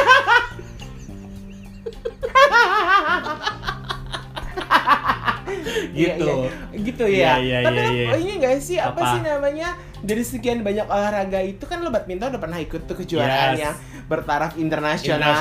gitu 5.93 6.27
iya. 6.27 6.51
gitu 6.77 7.05
Iya, 7.05 7.23
ya. 7.23 7.35
iya, 7.39 7.59
Tapi 7.63 7.77
iya, 7.77 7.87
lo 8.05 8.13
iya. 8.13 8.17
ini 8.19 8.33
gak 8.39 8.57
sih 8.59 8.77
apa, 8.77 8.95
Apa? 8.95 9.09
sih 9.09 9.21
namanya 9.21 9.69
dari 9.99 10.23
sekian 10.23 10.61
banyak 10.61 10.85
olahraga 10.85 11.41
itu 11.41 11.63
kan 11.63 11.79
lo 11.79 11.89
badminton 11.89 12.31
udah 12.31 12.43
pernah 12.43 12.59
ikut 12.59 12.81
tuh 12.83 12.97
kejuaraan 12.97 13.53
Yes. 13.53 13.63
yang 13.63 13.75
bertaraf 14.07 14.53
internasional. 14.55 15.35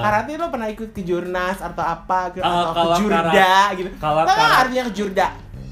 Karate 0.00 0.32
lo 0.34 0.46
pernah 0.48 0.68
ikut 0.68 0.90
kejurnas 0.92 1.58
atau 1.58 1.82
apa 1.82 2.30
gitu, 2.30 2.40
Eh, 2.40 2.46
atau 2.46 2.72
kalau 2.72 2.94
kejurda 2.96 3.54
gitu. 3.74 3.90
kalau 3.96 4.20
nggak 4.22 4.36
kara- 4.36 4.58
artinya 4.62 4.84
kejurda? 4.86 5.26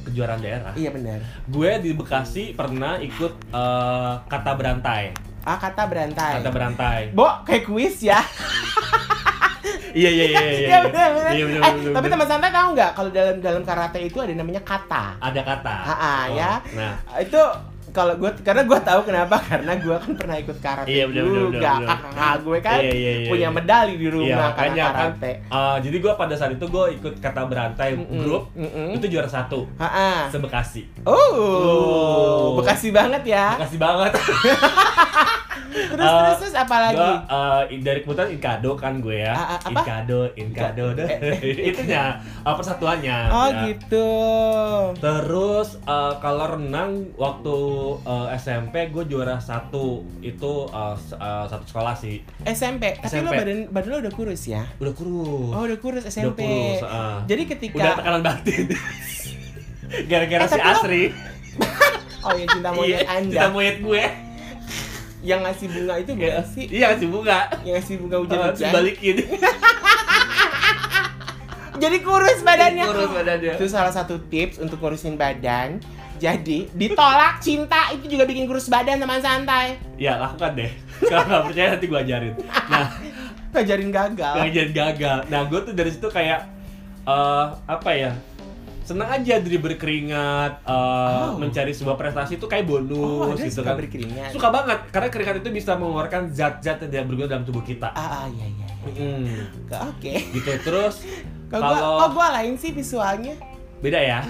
kejuaraan 0.04 0.36
daerah 0.38 0.70
Iya 0.74 0.90
benar. 0.90 1.18
gue 1.44 1.70
di 1.80 1.90
Bekasi 1.92 2.52
pernah 2.52 2.98
ikut 2.98 3.32
eh, 3.48 4.12
kata 4.24 4.50
berantai 4.52 5.10
Ah 5.40 5.56
kata 5.56 5.84
berantai. 5.84 6.40
kata 6.40 6.50
berantai 6.50 7.00
Bo, 7.10 7.28
kayak 7.42 7.64
kuis 7.64 8.00
ya. 8.00 8.20
iya 9.94 10.10
iya 10.10 10.24
iya 10.26 10.40
iya 10.42 10.58
Iya. 10.60 10.78
Iya, 11.34 11.44
Eh, 11.56 11.72
tapi 11.90 12.06
teman 12.06 12.26
santai 12.26 12.50
tahu 12.50 12.68
nggak 12.74 12.90
kalau 12.92 13.10
dalam 13.10 13.36
dalam 13.38 13.62
karate 13.62 13.98
itu 14.02 14.18
ada 14.18 14.32
namanya 14.32 14.62
kata. 14.62 15.16
ada 15.18 15.40
kata 15.40 15.74
ah, 15.80 15.94
Oh, 15.94 16.22
ya. 16.32 16.52
nah 16.72 16.92
Itu 17.16 17.38
kalau 17.90 18.10
gue 18.12 18.26
karena 18.42 18.62
gue 18.64 18.78
tahu 18.80 19.00
kenapa 19.04 19.38
karena 19.48 19.72
gue 19.76 19.94
kan 19.94 20.12
pernah 20.12 20.36
ikut 20.36 20.58
karate 20.58 20.90
Iya, 20.90 21.04
bener, 21.06 21.22
juga. 21.22 21.38
bener, 21.46 21.78
bener. 21.78 21.86
Kakak 22.10 22.34
gue 22.40 22.58
kan 22.60 22.78
Iya, 22.80 22.90
iya, 22.92 23.12
iya, 23.16 23.28
punya 23.30 23.40
iya. 23.44 23.50
medali 23.50 23.94
di 23.94 24.08
rumah 24.08 24.50
Iya, 24.50 24.56
karena 24.56 24.74
kan 24.74 24.94
karate. 25.14 25.32
eh, 25.46 25.76
jadi 25.80 25.96
gue 26.00 26.12
pada 26.12 26.34
saat 26.34 26.52
itu 26.52 26.66
gue 26.66 26.84
ikut 26.92 27.14
kata 27.16 27.40
berantai 27.44 27.90
Mm-mm, 27.94 28.18
grup 28.18 28.44
mm-mm. 28.52 28.88
itu 28.92 29.06
juara 29.08 29.26
satu 29.28 29.70
Ah, 29.76 29.86
ah. 29.86 30.20
sebekasi 30.28 30.82
Oh, 31.04 31.14
Oh. 31.14 32.44
bekasi 32.58 32.90
banget 32.90 33.22
ya. 33.24 33.54
makasih 33.54 33.78
banget 33.78 34.10
terus 35.64 36.02
Eh, 36.02 36.16
terus 36.18 36.36
terus 36.40 36.54
apa 36.56 36.76
lagi? 36.80 36.96
Gua, 36.96 37.14
eh, 37.68 37.80
dari 37.80 38.00
kebetulan 38.00 38.30
Inkado 38.30 38.70
kan 38.74 38.94
gue 38.98 39.16
ya. 39.20 39.32
Ah, 39.32 39.58
apa? 39.58 39.70
Inkado, 39.76 40.20
Inkado 40.34 40.86
deh. 40.92 41.08
Itunya 41.70 42.14
uh, 42.40 42.52
persatuannya. 42.52 43.18
oh 43.28 43.48
ya. 43.48 43.60
gitu. 43.66 44.10
Terus 44.96 45.68
eh, 45.80 46.14
kalau 46.18 46.46
renang 46.52 46.90
waktu 47.14 47.56
eh, 48.02 48.26
SMP 48.36 48.88
gue 48.88 49.04
juara 49.04 49.36
satu 49.36 49.84
itu 50.20 50.52
eh, 50.66 50.94
s- 50.96 51.14
eh, 51.14 51.44
satu 51.44 51.64
sekolah 51.64 51.94
sih. 51.94 52.22
SMP. 52.44 52.94
Tapi 52.96 53.20
lo 53.20 53.30
badan 53.30 53.58
badan 53.68 53.90
lo 53.90 53.98
udah 54.00 54.12
kurus 54.12 54.42
ya? 54.46 54.62
Udah 54.78 54.92
kurus. 54.92 55.50
Oh 55.50 55.62
udah 55.62 55.78
kurus 55.78 56.02
Udah 56.02 56.12
SMP. 56.12 56.40
kurus. 56.40 56.80
eh. 56.82 57.16
Jadi 57.26 57.42
ketika 57.48 57.76
Udah 57.76 57.92
tekanan 57.96 58.22
batin. 58.22 58.66
Gara-gara 60.10 60.42
Eh, 60.42 60.48
si 60.48 60.52
tapi 60.52 60.60
lo- 60.60 60.70
Asri. 60.72 61.02
oh 62.24 62.32
ya 62.32 62.46
cinta 62.48 62.68
monyet 62.70 62.88
Iya, 62.96 62.98
anda 63.12 63.30
cinta 63.30 63.46
monyet 63.48 63.78
gue. 63.80 64.04
Yang 65.24 65.40
ngasih 65.40 65.66
bunga 65.66 65.94
itu 65.96 66.12
bukan 66.12 66.44
sih? 66.46 66.64
Iya 66.68 66.92
kasih 66.92 67.08
bunga. 67.08 67.38
Yang 67.62 67.74
ngasih 67.74 67.94
bunga 67.98 68.14
Uh, 68.14 68.22
hujan-hujan. 68.22 68.70
balikin. 68.70 69.16
Jadi 71.74 71.96
kurus 72.00 72.38
badannya. 72.40 72.84
Kurus 72.86 73.10
badannya. 73.10 73.52
Itu 73.56 73.66
salah 73.66 73.90
satu 73.90 74.22
tips 74.22 74.56
untuk 74.58 74.78
kurusin 74.78 75.16
badan. 75.16 75.82
Jadi 76.16 76.70
ditolak 76.70 77.42
cinta 77.42 77.90
itu 77.90 78.06
juga 78.06 78.24
bikin 78.24 78.46
kurus 78.46 78.68
badan 78.68 78.96
teman 78.96 79.18
santai. 79.18 79.76
Ya 79.96 80.14
lakukan 80.16 80.54
deh. 80.54 80.70
Kalau 81.02 81.26
nggak 81.26 81.42
percaya 81.44 81.68
nanti 81.74 81.86
gue 81.86 81.98
ajarin. 81.98 82.34
Nah, 82.70 82.86
Ngajarin 83.50 83.90
gagal. 83.90 84.34
ngajarin 84.36 84.72
gagal. 84.72 85.18
Nah, 85.26 85.40
gue 85.44 85.60
tuh 85.62 85.72
dari 85.72 85.90
situ 85.90 86.06
kayak 86.06 86.46
eh 87.04 87.46
apa 87.64 87.90
ya? 87.92 88.12
Senang 88.84 89.08
aja 89.10 89.40
dari 89.40 89.56
berkeringat, 89.56 90.60
eh, 90.60 91.24
Oh. 91.24 91.34
mencari 91.34 91.72
sebuah 91.72 91.96
prestasi 91.96 92.36
itu 92.36 92.44
kayak 92.44 92.64
bonus 92.64 92.92
Oh, 92.92 93.32
gitu 93.32 93.58
suka 93.58 93.72
kan. 93.72 93.80
berkeringat. 93.80 94.28
Suka 94.28 94.48
banget 94.50 94.78
karena 94.88 95.08
keringat 95.08 95.36
itu 95.40 95.48
bisa 95.50 95.72
mengeluarkan 95.72 96.28
zat-zat 96.30 96.78
yang 96.78 96.92
tidak 96.92 97.04
berguna 97.08 97.28
dalam 97.30 97.44
tubuh 97.44 97.60
kita. 97.60 97.88
Ah, 97.90 98.22
ah 98.22 98.26
iya 98.28 98.44
iya. 98.44 98.66
iya. 98.68 98.68
Hmm, 98.84 99.88
Oke. 99.88 100.12
gitu 100.30 100.50
terus 100.60 101.00
Kalau 101.50 101.98
kok 101.98 102.10
gua 102.12 102.28
lain 102.34 102.54
sih 102.54 102.70
visualnya. 102.70 103.32
beda 103.80 103.96
ya. 103.96 104.20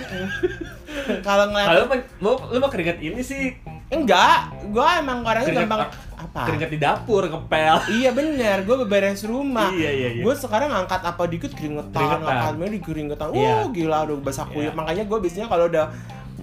Kalau 1.26 1.46
ngeliat 1.48 1.68
Kalau 1.68 1.82
lu 1.82 1.86
mau 2.20 2.34
lu 2.48 2.58
mau 2.58 2.66
keringat 2.68 2.98
ini 2.98 3.20
sih 3.20 3.54
enggak, 3.88 4.50
gua 4.68 4.98
emang 4.98 5.22
orangnya 5.22 5.50
gampang 5.56 5.90
apa? 6.24 6.40
keringat 6.48 6.70
di 6.72 6.78
dapur 6.80 7.22
ngepel. 7.28 7.76
Iya 8.00 8.10
bener, 8.16 8.64
gue 8.64 8.76
beberes 8.84 9.22
rumah. 9.28 9.68
Iya, 9.70 9.90
iya, 9.92 10.08
iya. 10.16 10.22
Gue 10.24 10.34
sekarang 10.34 10.72
ngangkat 10.72 11.00
apa 11.04 11.22
dikit 11.28 11.52
keringetan, 11.52 11.92
Keringetan. 11.92 12.20
ngangkat 12.24 12.54
mana 12.56 12.70
di 12.72 12.80
keringetan. 12.80 13.28
Iya. 13.37 13.52
Uh 13.60 13.66
gila 13.70 13.98
udah 14.08 14.16
basah 14.24 14.46
kuyup. 14.48 14.72
Iya. 14.72 14.78
Makanya 14.78 15.04
gue 15.04 15.18
biasanya 15.20 15.48
kalau 15.52 15.64
udah 15.68 15.87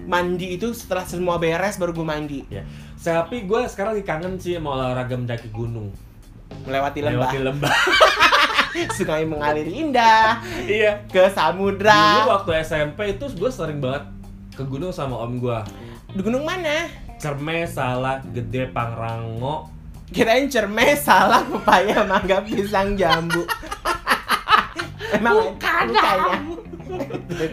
mandi 0.06 0.48
itu 0.56 0.68
setelah 0.74 1.06
semua 1.06 1.36
beres 1.42 1.76
baru 1.82 1.92
gue 1.92 2.06
mandi. 2.06 2.40
Ya. 2.48 2.64
Tapi 3.02 3.50
gue 3.50 3.60
sekarang 3.66 3.98
lagi 3.98 4.06
kangen 4.06 4.34
sih 4.38 4.56
sama 4.56 4.78
olahraga 4.78 5.18
mendaki 5.18 5.50
gunung. 5.50 5.90
Melewati 6.68 7.00
lembah, 7.02 7.32
Lewati 7.32 7.40
lembah. 7.42 7.74
sungai 8.96 9.28
mengalir 9.28 9.68
indah 9.68 10.40
iya. 10.64 11.04
ke 11.12 11.20
Dulu 11.28 11.36
samudra. 11.36 12.24
waktu 12.24 12.64
SMP 12.64 13.20
itu 13.20 13.28
gue 13.36 13.52
sering 13.52 13.84
banget 13.84 14.08
ke 14.56 14.64
gunung 14.64 14.96
sama 14.96 15.20
om 15.20 15.36
gue. 15.40 15.60
Di 16.12 16.22
gunung 16.24 16.44
mana? 16.44 16.88
Cerme, 17.22 17.70
Salak, 17.70 18.26
Gede, 18.34 18.66
Pangrango. 18.74 19.70
Kirain 20.10 20.50
cerme, 20.50 20.98
salah, 20.98 21.46
pepaya, 21.46 22.02
mangga, 22.04 22.42
pisang, 22.42 22.98
jambu. 22.98 23.46
Emang 25.16 25.54
Bukan, 25.54 25.86
ya? 25.94 26.42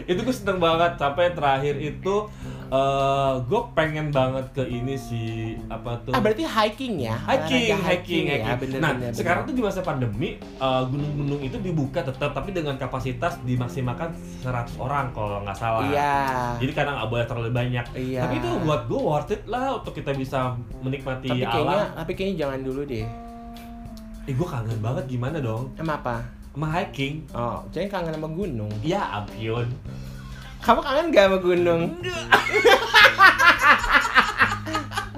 itu 0.09 0.19
gue 0.19 0.35
seneng 0.35 0.57
banget 0.59 0.97
sampai 0.97 1.31
terakhir 1.31 1.77
itu 1.79 2.27
eh 2.69 3.33
gue 3.49 3.61
pengen 3.73 4.13
banget 4.13 4.45
ke 4.53 4.61
ini 4.61 4.93
sih 4.93 5.57
apa 5.73 5.97
tuh 6.05 6.13
Ah 6.13 6.21
berarti 6.21 6.45
hiking 6.45 7.01
ya? 7.01 7.17
hiking, 7.17 7.73
Olahraga 7.73 7.89
hiking, 7.97 8.23
ya, 8.29 8.37
hiking. 8.37 8.59
bener, 8.61 8.79
nah, 8.79 8.91
bener, 8.93 9.11
sekarang 9.17 9.41
bener. 9.41 9.49
tuh 9.49 9.55
di 9.57 9.63
masa 9.65 9.81
pandemi 9.81 10.29
eh, 10.37 10.83
gunung-gunung 10.85 11.41
itu 11.41 11.57
dibuka 11.57 12.05
tetap, 12.05 12.29
tapi 12.37 12.53
dengan 12.53 12.77
kapasitas 12.77 13.41
dimaksimalkan 13.41 14.13
100 14.45 14.77
orang 14.77 15.09
kalau 15.17 15.41
nggak 15.41 15.57
salah. 15.57 15.81
Iya. 15.89 16.15
Jadi 16.61 16.71
karena 16.77 16.91
nggak 17.01 17.09
boleh 17.09 17.25
terlalu 17.25 17.49
banyak. 17.49 17.85
Iya. 17.97 18.21
Tapi 18.29 18.35
itu 18.37 18.49
buat 18.61 18.81
gue 18.85 18.99
worth 19.01 19.33
it 19.33 19.43
lah 19.49 19.81
untuk 19.81 19.97
kita 19.97 20.13
bisa 20.13 20.53
menikmati 20.85 21.25
tapi 21.25 21.41
kayaknya, 21.41 21.81
alam. 21.89 21.97
tapi 21.97 22.11
kayaknya 22.13 22.35
jangan 22.45 22.59
dulu 22.61 22.81
deh. 22.85 23.05
Eh 24.29 24.33
gue 24.37 24.47
kangen 24.47 24.77
banget 24.77 25.03
gimana 25.09 25.41
dong? 25.41 25.73
Emang 25.73 26.05
apa? 26.05 26.21
Sama 26.53 26.67
hiking. 26.75 27.25
Oh, 27.33 27.65
jadi 27.73 27.89
kangen 27.89 28.13
sama 28.13 28.29
gunung. 28.29 28.69
Ya 28.85 29.01
ampun. 29.23 29.65
Kamu 30.59 30.79
kangen 30.83 31.15
gak 31.15 31.25
sama 31.31 31.37
gunung? 31.39 31.81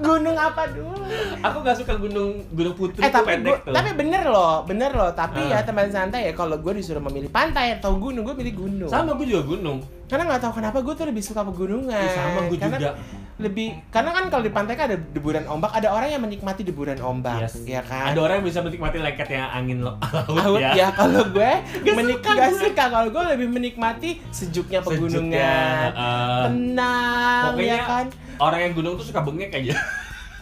gunung 0.02 0.34
apa 0.34 0.64
dulu? 0.68 0.98
Aku 1.40 1.58
nggak 1.60 1.78
suka 1.78 1.94
gunung 1.96 2.32
gunung 2.50 2.74
putri 2.74 3.00
Eh 3.00 3.10
tapi 3.10 3.28
pendek 3.32 3.54
gua, 3.54 3.64
tuh. 3.64 3.74
tapi 3.74 3.90
bener 3.94 4.24
loh, 4.26 4.56
bener 4.64 4.92
loh. 4.92 5.12
Tapi 5.12 5.42
Ah. 5.44 5.50
ya 5.54 5.64
teman 5.64 5.88
santai 5.88 6.26
ya 6.26 6.34
kalau 6.34 6.58
gue 6.58 6.74
disuruh 6.74 7.02
memilih 7.02 7.30
pantai 7.30 7.74
atau 7.74 7.96
gunung, 7.96 8.22
gue 8.24 8.36
milih 8.36 8.56
gunung. 8.58 8.90
Sama 8.90 9.14
gue 9.14 9.28
juga 9.28 9.44
gunung. 9.48 9.80
Karena 10.06 10.28
nggak 10.28 10.42
tahu 10.42 10.54
kenapa 10.54 10.78
gue 10.78 10.94
tuh 10.94 11.06
lebih 11.06 11.22
suka 11.22 11.42
pegunungan. 11.42 11.96
Ih, 11.96 12.12
sama 12.12 12.40
gue 12.44 12.58
Karena 12.58 12.78
juga. 12.78 12.94
Lebih 13.38 13.90
karena 13.90 14.12
kan 14.12 14.24
kalau 14.28 14.44
di 14.44 14.52
pantai 14.52 14.76
kan 14.76 14.86
ada 14.86 14.98
deburan 15.00 15.42
ombak, 15.46 15.72
ada 15.72 15.90
orang 15.90 16.10
yang 16.10 16.22
menikmati 16.22 16.62
deburan 16.62 17.02
ombak, 17.02 17.42
Yes. 17.42 17.58
ya 17.64 17.82
kan? 17.82 18.14
Ada 18.14 18.20
orang 18.20 18.36
yang 18.38 18.46
bisa 18.46 18.60
menikmati 18.62 18.98
lengketnya 18.98 19.50
angin 19.50 19.82
lo- 19.82 19.98
laut, 20.14 20.30
Laut 20.30 20.62
ya. 20.62 20.72
ya, 20.76 20.88
kalau 20.92 21.26
gue 21.26 21.52
Gak 21.82 21.96
menik 21.96 22.22
suka 22.22 22.38
gak 22.70 22.90
kalau 22.92 23.10
gue 23.10 23.24
lebih 23.34 23.48
menikmati 23.50 24.10
sejuknya 24.30 24.80
pegunungan, 24.80 25.10
Sejuknya, 25.10 25.54
eh, 25.90 26.42
tenang 26.46 27.44
pokoknya 27.50 27.66
ya 27.72 27.80
kan. 27.82 28.06
Orang 28.41 28.60
yang 28.60 28.73
gunung 28.73 28.97
tuh 28.97 29.06
suka 29.06 29.21
bengek 29.21 29.54
aja. 29.54 29.77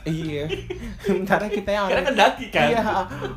Iya. 0.07 0.47
Sementara 1.03 1.45
kita 1.45 1.69
yang 1.69 1.91
Karena 1.91 2.07
kan 2.07 2.15
daki 2.15 2.45
kan. 2.49 2.67
Iya, 2.71 2.81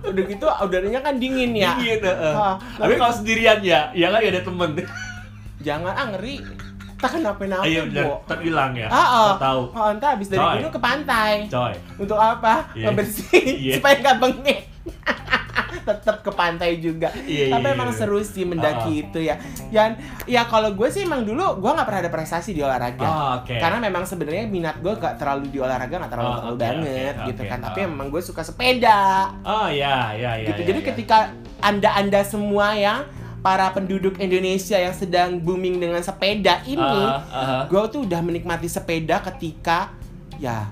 udah 0.07 0.25
gitu 0.25 0.47
udaranya 0.47 1.01
kan 1.03 1.15
dingin 1.19 1.53
ya. 1.53 1.75
Dingin, 1.75 2.01
heeh. 2.01 2.35
Ah, 2.35 2.55
Tapi 2.79 2.95
kalau 2.95 3.11
sendirian 3.13 3.59
ya, 3.61 3.91
ya 3.93 4.09
kan 4.09 4.23
ada 4.23 4.41
temen. 4.41 4.71
Jangan 5.59 5.93
ah 5.93 6.07
ngeri. 6.15 6.39
Tak 7.03 7.19
kenapa-napa, 7.19 7.67
Ayo 7.67 7.83
bener, 7.91 8.07
terhilang 8.31 8.79
ya. 8.79 8.87
Ah. 8.87 9.35
Nggak 9.35 9.43
tahu. 9.43 9.63
Oh, 9.75 9.91
ntar 9.99 10.09
habis 10.15 10.31
dari 10.31 10.39
Coy. 10.39 10.55
gunung 10.63 10.71
ke 10.71 10.81
pantai. 10.81 11.33
Coy. 11.51 11.75
Untuk 11.99 12.15
apa? 12.15 12.55
Iya. 12.79 12.87
Ngebersihin 12.89 13.55
Iya. 13.59 13.75
supaya 13.83 13.95
nggak 13.99 14.17
bengek. 14.23 14.59
Tetap 15.83 16.21
ke 16.21 16.31
pantai 16.31 16.79
juga. 16.79 17.11
Iya, 17.19 17.51
Tapi 17.51 17.67
iya, 17.67 17.75
emang 17.75 17.91
iya. 17.91 17.97
seru 17.97 18.21
sih 18.21 18.43
mendaki 18.43 18.93
Ah. 18.93 19.03
itu 19.03 19.19
ya. 19.21 19.35
Yang 19.69 19.91
ya 20.25 20.43
kalau 20.45 20.71
gue 20.71 20.89
sih 20.89 21.03
emang 21.03 21.23
dulu 21.23 21.59
gue 21.59 21.71
nggak 21.71 21.85
pernah 21.85 22.01
ada 22.01 22.11
prestasi 22.11 22.51
di 22.51 22.61
olahraga. 22.61 23.03
Oh, 23.03 23.29
oke. 23.39 23.55
Karena 23.55 23.79
memang 23.79 24.03
sebenarnya 24.03 24.47
minat 24.47 24.79
gue 24.79 24.93
gak 24.93 25.17
terlalu 25.17 25.49
di 25.49 25.59
olahraga 25.59 25.95
gak 25.99 26.11
terlalu 26.11 26.27
Oh, 26.27 26.37
terlalu 26.37 26.55
oke, 26.55 26.63
banget 26.63 27.15
oke, 27.15 27.27
gitu 27.27 27.43
oke. 27.43 27.51
kan. 27.51 27.59
Tapi 27.61 27.79
Ah. 27.79 27.87
emang 27.87 28.07
gue 28.09 28.23
suka 28.23 28.43
sepeda. 28.43 29.01
Oh 29.43 29.67
ya, 29.67 30.13
ya, 30.13 30.31
ya. 30.37 30.47
gitu. 30.47 30.61
ya, 30.61 30.69
Jadi 30.69 30.81
ya. 30.81 30.87
ketika 30.89 31.17
anda-anda 31.61 32.21
semua 32.23 32.73
ya 32.73 33.07
para 33.39 33.71
penduduk 33.71 34.19
Indonesia 34.19 34.77
yang 34.77 34.93
sedang 34.93 35.35
booming 35.37 35.77
dengan 35.77 35.99
sepeda 35.99 36.63
ini, 36.65 36.79
Ah, 36.79 37.19
ah. 37.27 37.63
gue 37.67 37.83
tuh 37.89 38.07
udah 38.07 38.21
menikmati 38.21 38.67
sepeda 38.67 39.19
ketika 39.21 39.91
ya 40.37 40.71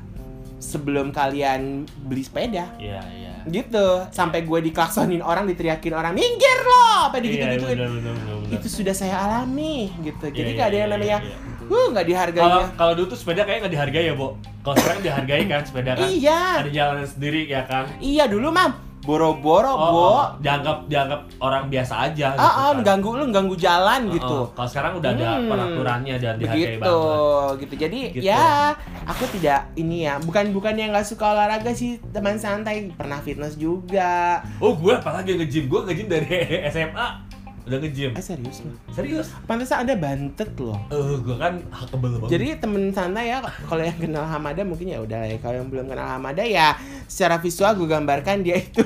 sebelum 0.61 1.09
kalian 1.11 1.83
beli 2.05 2.21
sepeda 2.21 2.69
Iya, 2.77 3.01
iya. 3.11 3.33
gitu 3.49 4.05
sampai 4.13 4.45
gue 4.45 4.61
diklaksonin 4.63 5.19
orang 5.19 5.49
diteriakin 5.49 5.91
orang 5.91 6.13
minggir 6.13 6.59
loh 6.63 7.09
apa 7.09 7.17
Iya, 7.17 7.25
gitu 7.25 7.35
bener, 7.35 7.53
gituin 7.57 7.77
bener, 7.77 7.91
bener, 7.91 8.15
bener. 8.15 8.55
itu 8.55 8.69
sudah 8.69 8.93
saya 8.93 9.17
alami 9.19 9.89
gitu 10.01 10.29
jadi 10.29 10.51
Iya, 10.53 10.59
gak 10.61 10.67
ada 10.69 10.71
iya, 10.71 10.79
yang 10.79 10.91
iya, 10.93 10.95
namanya 10.95 11.19
iya. 11.25 11.37
uh 11.65 11.87
nggak 11.89 12.05
Kalau 12.05 12.05
dihargainya 12.05 12.65
kalau 12.77 12.93
dulu 12.93 13.07
tuh 13.09 13.19
sepeda 13.19 13.43
kayaknya 13.43 13.61
nggak 13.63 13.75
dihargai 13.75 14.05
ya, 14.05 14.15
Bo. 14.15 14.29
Kalau 14.61 14.77
sekarang 14.77 15.01
dihargai 15.01 15.43
kan 15.47 15.63
sepeda 15.65 15.91
kan. 15.97 16.05
iya 16.05 16.41
Ada 16.61 16.71
jalan 16.71 17.07
sendiri 17.09 17.41
ya 17.47 17.63
kan. 17.65 17.85
iya 17.99 18.29
dulu 18.29 18.53
mam 18.53 18.90
boro-boro 19.01 19.71
Oh, 19.71 19.79
bo 19.79 20.05
oh, 20.13 20.25
dianggap 20.39 20.85
dianggap 20.85 21.21
orang 21.39 21.67
biasa 21.67 21.95
aja 22.07 22.27
gitu 22.31 22.39
ah 22.39 22.53
ah 22.63 22.71
kan. 22.71 22.85
ganggu 22.85 23.11
lu 23.15 23.25
ganggu 23.29 23.57
jalan 23.57 24.01
Oh, 24.05 24.13
gitu 24.13 24.37
oh. 24.37 24.45
Kalau 24.51 24.69
sekarang 24.69 24.93
udah 24.97 25.11
ada 25.11 25.29
Hmm. 25.33 25.49
peraturannya 25.49 26.15
dan 26.17 26.35
dihargai 26.37 26.77
begitu 26.77 26.81
banget. 26.83 27.59
gitu 27.59 27.75
jadi 27.79 28.01
Gitu. 28.11 28.25
ya 28.27 28.77
aku 29.03 29.25
tidak 29.31 29.61
ini 29.75 30.05
ya 30.05 30.19
bukan 30.19 30.45
bukan 30.51 30.75
yang 30.75 30.91
nggak 30.91 31.07
suka 31.07 31.25
olahraga 31.29 31.73
sih 31.73 31.97
teman 32.11 32.37
santai 32.37 32.93
pernah 32.93 33.19
fitness 33.19 33.55
juga 33.55 34.45
Oh, 34.59 34.73
gue 34.73 34.93
apalagi 34.93 35.35
nge-gym. 35.35 35.65
Gue 35.67 35.81
nge-gym 35.83 36.07
dari 36.07 36.29
SMA. 36.71 37.30
Udah 37.63 37.79
nge-gym. 37.79 38.13
eh 38.13 38.21
serius 38.21 38.59
loh 38.61 38.75
Serius? 38.91 39.29
pantesan 39.45 39.85
ada 39.85 39.95
bantet 39.95 40.51
loh 40.57 40.81
Eh, 40.87 41.17
gue 41.17 41.37
kan 41.37 41.61
kebel 41.87 42.11
banget. 42.17 42.31
jadi 42.31 42.47
temen 42.57 42.83
santai 42.91 43.29
ya 43.29 43.39
kalau 43.65 43.81
yang 43.81 43.97
kenal 43.97 44.25
Hamada 44.25 44.63
mungkin 44.63 44.87
ya 44.87 44.99
udah 44.99 45.23
ya 45.25 45.37
kalau 45.39 45.57
yang 45.57 45.69
belum 45.69 45.87
kenal 45.87 46.09
Hamada 46.11 46.41
ya 46.41 46.75
secara 47.05 47.37
visual 47.37 47.73
gue 47.75 47.87
gambarkan 47.87 48.41
dia 48.41 48.59
itu 48.59 48.81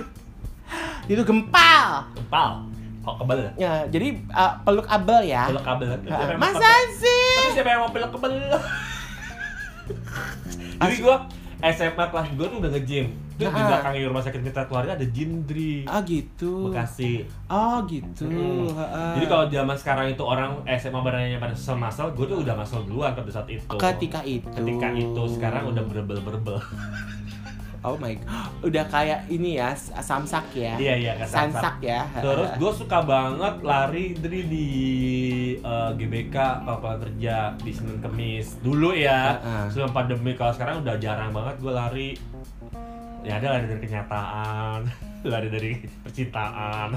itu 1.12 1.22
gempal 1.22 2.08
kepal. 2.14 2.66
Kok 3.00 3.16
kebel? 3.20 3.52
ya 3.54 3.84
jadi 3.84 4.16
uh, 4.28 4.56
peluk 4.62 4.86
abel 4.86 5.20
ya 5.22 5.44
Peluk 5.46 5.60
yang 5.60 6.34
mau 6.34 6.40
masa 6.40 6.70
sih 6.94 7.36
Tapi 7.36 7.50
siapa 7.52 7.68
yang 7.70 7.80
mau 7.80 7.90
peluk 7.90 8.10
kebel? 8.10 8.32
Jadi 10.74 10.96
gue 10.98 11.16
SMA 11.64 12.04
kelas 12.04 12.28
2 12.30 12.40
tuh 12.42 12.58
udah 12.58 12.70
nge-gym. 12.70 13.06
Terus 13.34 13.50
di 13.50 13.58
Ah. 13.58 13.66
belakang 13.68 13.94
rumah 14.04 14.20
sakit 14.20 14.40
mitra 14.40 14.62
keluarga 14.64 14.94
ada 14.94 15.06
gym 15.06 15.42
Dri. 15.42 15.82
ah 15.84 16.00
gitu 16.00 16.68
Bekasi. 16.68 17.26
oh 17.48 17.82
gitu 17.84 18.24
Hmm. 18.24 18.70
Jadi 19.14 19.26
kalau 19.26 19.44
zaman 19.48 19.74
sekarang 19.74 20.06
itu 20.08 20.22
orang 20.22 20.54
SMA 20.72 20.96
badannya 20.96 21.36
pada 21.36 21.50
sel-masel, 21.52 22.10
gue 22.12 22.24
tuh 22.24 22.38
udah 22.40 22.54
masel 22.54 22.82
duluan 22.84 23.10
pada 23.10 23.26
saat 23.28 23.46
itu. 23.48 23.74
ketika 23.74 24.22
itu 24.22 24.46
Ketika 24.48 24.88
itu 24.92 25.22
sekarang 25.28 25.66
udah 25.66 25.82
berbel-berbel. 25.82 26.58
Oh 27.84 28.00
my 28.00 28.16
god. 28.16 28.48
Udah 28.64 28.80
kayak 28.88 29.28
ini 29.28 29.60
ya, 29.60 29.76
samsak 29.76 30.56
ya. 30.56 30.72
Iya 30.74 30.94
iya 30.96 31.12
kan 31.20 31.28
Sansak 31.28 31.84
ya. 31.84 32.00
Terus 32.16 32.48
gue 32.56 32.72
suka 32.74 33.04
banget 33.04 33.60
lari 33.60 34.16
dari 34.16 34.40
di 34.42 34.68
eh, 35.54 35.90
GBK 35.92 36.32
lapangan 36.64 37.04
kerja 37.04 37.52
di 37.54 37.70
Senin 37.70 38.00
Kemis 38.00 38.56
dulu 38.58 38.96
ya 38.96 39.36
Heeh. 39.36 39.64
sebelum 39.68 39.92
pandemi 39.92 40.32
kalau 40.32 40.48
sekarang 40.50 40.80
udah 40.80 40.96
jarang 40.96 41.28
banget 41.30 41.60
gue 41.60 41.72
lari 41.74 42.08
ya 43.24 43.32
ada 43.34 43.46
lari 43.50 43.66
dari 43.66 43.80
kenyataan 43.82 44.78
lari 45.26 45.48
dari 45.48 45.70
percintaan 46.00 46.90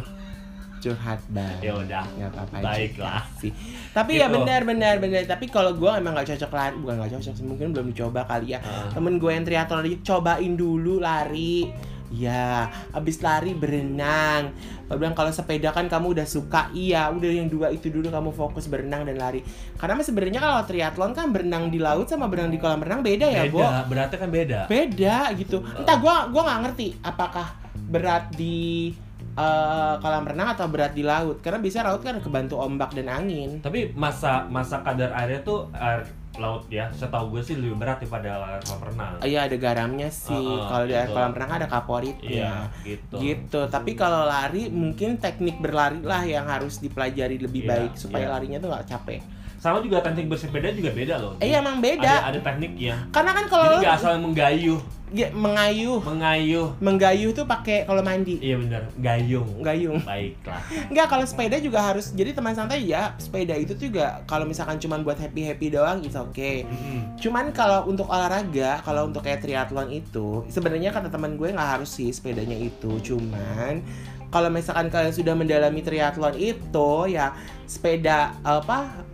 curhat 0.78 1.18
banget. 1.28 1.60
ya 1.64 1.74
udah 1.74 2.06
Gak 2.06 2.30
apa-apa 2.30 2.56
Baiklah. 2.62 3.24
sih. 3.42 3.50
Tapi 3.92 4.12
ya 4.16 4.30
Gitu. 4.30 4.38
benar 4.38 4.62
benar 4.62 4.96
benar. 5.00 5.26
Tapi 5.26 5.50
kalau 5.50 5.74
gue 5.74 5.90
emang 5.90 6.14
gak 6.14 6.30
cocok 6.30 6.52
lari, 6.54 6.76
bukan 6.78 6.96
gak 7.02 7.12
cocok 7.18 7.34
sih, 7.34 7.44
mungkin 7.44 7.68
belum 7.74 7.90
dicoba 7.90 8.22
kali 8.24 8.54
ya. 8.54 8.60
Heeh. 8.60 8.94
Temen 8.94 9.18
gue 9.18 9.32
yang 9.32 9.42
triathlon 9.42 9.82
lagi 9.82 9.98
cobain 10.02 10.54
dulu 10.54 11.02
lari. 11.02 11.74
Ya, 12.08 12.72
abis 12.96 13.20
lari 13.20 13.52
berenang. 13.52 14.56
Gue 14.88 14.96
bilang 14.96 15.12
kalau 15.12 15.30
sepeda 15.30 15.76
kan 15.76 15.92
kamu 15.92 16.16
udah 16.16 16.28
suka, 16.28 16.72
iya. 16.72 17.12
Udah 17.12 17.28
yang 17.28 17.52
dua 17.52 17.68
itu 17.70 17.92
dulu 17.92 18.08
kamu 18.08 18.32
fokus 18.32 18.72
berenang 18.72 19.04
dan 19.04 19.20
lari. 19.20 19.44
Karena 19.76 20.00
sebenarnya 20.00 20.40
kalau 20.40 20.64
triathlon 20.64 21.12
kan 21.12 21.36
berenang 21.36 21.68
di 21.68 21.80
laut 21.84 22.08
sama 22.08 22.32
berenang 22.32 22.56
di 22.56 22.60
kolam 22.60 22.80
renang 22.80 23.04
beda 23.04 23.28
ya, 23.28 23.44
Bo? 23.52 23.60
beda 23.60 23.80
berarti 23.90 24.16
kan 24.18 24.30
beda 24.30 24.60
beda 24.70 25.18
gitu 25.38 25.58
entah 25.64 25.98
gua 26.00 26.16
gua 26.32 26.42
nggak 26.48 26.60
ngerti 26.68 26.88
apakah 27.04 27.48
berat 27.76 28.32
di 28.36 28.92
eh, 29.38 29.96
kolam 30.02 30.26
renang 30.26 30.50
atau 30.58 30.66
berat 30.68 30.98
di 30.98 31.06
laut? 31.06 31.40
Karena 31.46 31.62
bisa 31.62 31.86
laut 31.86 32.02
kan 32.02 32.18
kebantu 32.18 32.58
ombak 32.58 32.98
dan 32.98 33.08
angin. 33.08 33.62
Tapi 33.62 33.94
masa 33.94 34.50
masa 34.50 34.82
kadar 34.82 35.14
airnya 35.14 35.46
tuh 35.46 35.70
air 35.78 36.04
laut 36.38 36.70
ya 36.70 36.86
setahu 36.94 37.34
gue 37.34 37.42
sih 37.42 37.58
lebih 37.58 37.82
berat 37.82 37.98
daripada 38.02 38.62
kolam 38.66 38.82
renang. 38.94 39.14
Iya 39.26 39.50
ada 39.50 39.58
garamnya 39.58 40.10
sih. 40.14 40.34
Heeh, 40.38 40.70
kalau 40.70 40.86
di 40.86 40.94
air 40.94 41.10
gitu. 41.10 41.16
kolam 41.18 41.34
renang 41.34 41.52
ada 41.58 41.68
kaporitnya. 41.70 42.30
Iya 42.30 42.54
gitu. 42.86 43.16
Gitu. 43.18 43.62
Tapi 43.70 43.92
kalau 43.98 44.26
lari 44.26 44.70
mungkin 44.70 45.18
teknik 45.18 45.58
berlari 45.58 46.02
lah 46.02 46.22
yang 46.26 46.46
harus 46.46 46.78
dipelajari 46.78 47.42
lebih 47.42 47.66
Iya, 47.66 47.70
baik 47.74 47.92
supaya 47.98 48.26
iya. 48.30 48.34
larinya 48.38 48.58
tuh 48.62 48.70
nggak 48.70 48.86
capek 48.86 49.22
sama 49.68 49.80
juga 49.84 50.00
teknik 50.00 50.32
bersepeda 50.32 50.72
juga 50.72 50.90
beda 50.96 51.16
loh. 51.20 51.34
Eh 51.44 51.52
emang 51.52 51.80
ada 51.80 51.84
beda 51.84 52.14
ada 52.32 52.40
tekniknya 52.40 52.96
karena 53.12 53.32
kan 53.36 53.46
kalau 53.52 53.78
nggak 53.84 53.96
asal 54.00 54.16
menggayuh. 54.24 54.80
Ya, 55.08 55.32
mengayuh. 55.32 56.04
Mengayuh. 56.04 56.76
Menggayuh 56.84 57.32
tuh 57.32 57.48
pakai 57.48 57.88
kalau 57.88 58.04
mandi. 58.04 58.44
Iya 58.44 58.60
benar 58.60 58.92
gayung. 59.00 59.64
Gayung. 59.64 60.04
Baiklah. 60.04 60.60
Enggak, 60.92 61.08
kalau 61.08 61.24
sepeda 61.24 61.56
juga 61.64 61.80
harus 61.80 62.12
jadi 62.12 62.36
teman 62.36 62.52
santai 62.52 62.84
ya. 62.84 63.16
Sepeda 63.16 63.56
itu 63.56 63.72
juga 63.80 64.20
kalau 64.28 64.44
misalkan 64.44 64.76
cuman 64.84 65.08
buat 65.08 65.16
happy-happy 65.16 65.72
doang 65.72 66.04
it's 66.04 66.20
okay. 66.20 66.68
Mm-mm. 66.68 67.16
Cuman 67.24 67.56
kalau 67.56 67.88
untuk 67.88 68.12
olahraga, 68.12 68.84
kalau 68.84 69.08
untuk 69.08 69.24
kayak 69.24 69.48
triathlon 69.48 69.96
itu 69.96 70.44
sebenarnya 70.52 70.92
kata 70.92 71.08
teman 71.08 71.40
gue 71.40 71.56
nggak 71.56 71.80
harus 71.80 71.88
sih 71.88 72.12
sepedanya 72.12 72.60
itu. 72.60 73.00
Cuman 73.00 73.80
kalau 74.28 74.52
misalkan 74.52 74.92
kalian 74.92 75.16
sudah 75.16 75.40
mendalami 75.40 75.88
triathlon 75.88 76.36
itu 76.36 76.92
ya 77.08 77.32
sepeda 77.64 78.36
apa 78.44 79.08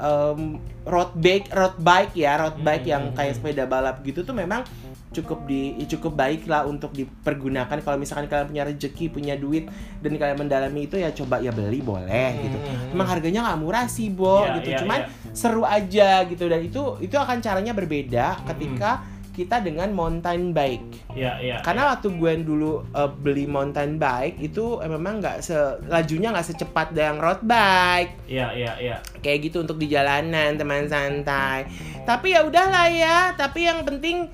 em, 0.00 0.56
road 0.82 1.12
bike 1.14 1.52
road 1.52 1.76
bike 1.78 2.16
ya 2.16 2.40
road 2.40 2.56
bike 2.58 2.82
Hmm, 2.82 2.92
yang 2.96 3.04
hmm, 3.12 3.16
kayak 3.16 3.32
hmm. 3.32 3.38
sepeda 3.38 3.64
balap 3.64 4.00
gitu 4.00 4.24
tuh 4.24 4.32
memang 4.32 4.64
cukup 5.10 5.42
di 5.42 5.74
cukup 5.84 6.14
baik 6.14 6.46
lah 6.46 6.62
untuk 6.64 6.94
dipergunakan 6.94 7.82
kalau 7.82 7.98
misalkan 7.98 8.30
kalian 8.30 8.46
punya 8.46 8.62
rezeki 8.62 9.04
punya 9.10 9.34
duit 9.34 9.66
dan 9.98 10.14
kalian 10.14 10.38
mendalami 10.38 10.86
itu 10.86 10.96
ya 10.96 11.10
coba 11.10 11.42
ya 11.42 11.50
beli 11.50 11.82
boleh 11.82 12.30
gitu 12.40 12.58
Hmm. 12.60 12.94
emang 12.94 13.08
harganya 13.10 13.40
nggak 13.42 13.58
murah 13.58 13.86
sih 13.90 14.06
bo 14.08 14.46
Iya, 14.46 14.62
gitu 14.62 14.70
iya, 14.70 14.78
cuman 14.78 15.00
iya. 15.02 15.34
seru 15.34 15.62
aja 15.66 16.10
gitu 16.24 16.46
dan 16.46 16.62
itu 16.62 16.82
itu 17.02 17.16
akan 17.18 17.42
caranya 17.42 17.74
berbeda 17.74 18.38
ketika 18.46 19.02
kita 19.30 19.62
dengan 19.62 19.90
mountain 19.90 20.50
bike 20.50 21.14
Iya, 21.14 21.32
iya. 21.40 21.56
karena 21.62 21.90
waktu 21.90 22.12
gue 22.14 22.32
dulu 22.42 22.82
uh, 22.90 23.10
beli 23.10 23.46
mountain 23.46 23.96
bike 23.96 24.38
itu 24.38 24.78
eh, 24.78 24.86
memang 24.86 25.18
nggak 25.18 25.38
se 25.40 25.56
lajunya 25.86 26.30
nggak 26.30 26.46
secepat 26.46 26.92
yang 26.92 27.18
road 27.18 27.42
bike 27.42 28.26
Iya, 28.26 28.54
iya, 28.54 28.72
iya. 28.78 28.96
kayak 29.20 29.50
gitu 29.50 29.62
untuk 29.62 29.78
di 29.78 29.86
jalanan 29.86 30.54
teman 30.54 30.86
santai 30.86 31.66
tapi 32.02 32.34
ya 32.34 32.42
udahlah 32.42 32.86
ya 32.86 33.32
tapi 33.34 33.66
yang 33.66 33.82
penting 33.82 34.30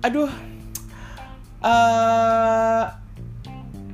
aduh 0.00 0.30
eh 1.60 2.82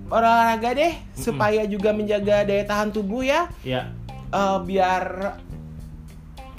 olahraga 0.07 0.71
deh 0.71 0.95
supaya 1.13 1.67
juga 1.67 1.91
menjaga 1.91 2.47
daya 2.47 2.63
tahan 2.63 2.95
tubuh 2.95 3.27
ya 3.27 3.51
Iya. 3.67 3.91
Eh, 4.27 4.59
biar 4.63 5.03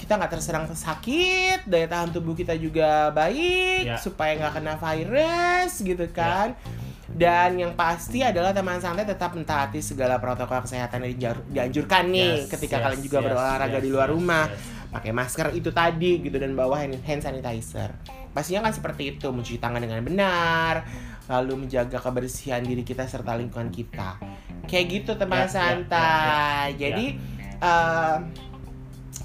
kita 0.08 0.16
nggak 0.16 0.32
terserang 0.40 0.64
sakit 0.64 1.68
daya 1.68 1.84
tahan 1.84 2.08
tubuh 2.08 2.32
kita 2.32 2.56
juga 2.56 3.12
baik 3.12 3.84
Ya. 3.84 4.00
supaya 4.00 4.40
nggak 4.40 4.56
kena 4.56 4.74
virus 4.80 5.84
gitu 5.84 6.08
kan 6.08 6.56
dan 7.12 7.60
yang 7.60 7.76
pasti 7.76 8.24
adalah 8.24 8.56
teman 8.56 8.80
santai 8.80 9.04
tetap 9.04 9.36
mentaati 9.36 9.84
segala 9.84 10.16
protokol 10.16 10.64
kesehatan 10.64 11.04
yang 11.12 11.36
dianjurkan 11.52 12.08
nih 12.08 12.40
Yes, 12.40 12.48
ketika 12.48 12.80
yes, 12.80 12.84
kalian 12.88 13.02
juga 13.04 13.18
yes, 13.20 13.24
berolahraga 13.28 13.76
yes, 13.76 13.84
di 13.84 13.90
luar 13.92 14.08
yes, 14.08 14.14
rumah 14.16 14.44
yes. 14.48 14.60
pakai 14.88 15.12
masker 15.12 15.46
itu 15.52 15.70
tadi 15.76 16.12
gitu 16.24 16.36
dan 16.40 16.56
bawa 16.56 16.80
hand, 16.80 16.96
hand 17.04 17.20
sanitizer 17.20 17.92
pastinya 18.32 18.64
kan 18.64 18.72
seperti 18.72 19.12
itu 19.12 19.28
mencuci 19.28 19.60
tangan 19.60 19.84
dengan 19.84 20.00
benar 20.00 20.88
lalu 21.28 21.68
menjaga 21.68 22.00
kebersihan 22.00 22.64
diri 22.64 22.80
kita 22.80 23.04
serta 23.04 23.36
lingkungan 23.36 23.68
kita 23.68 24.16
kayak 24.64 24.86
gitu 24.88 25.20
teman 25.20 25.44
Ya, 25.44 25.44
ya, 25.44 25.52
santai 25.52 26.00
ya, 26.00 26.64
ya. 26.72 26.76
jadi 26.80 27.06
eh, 27.60 28.16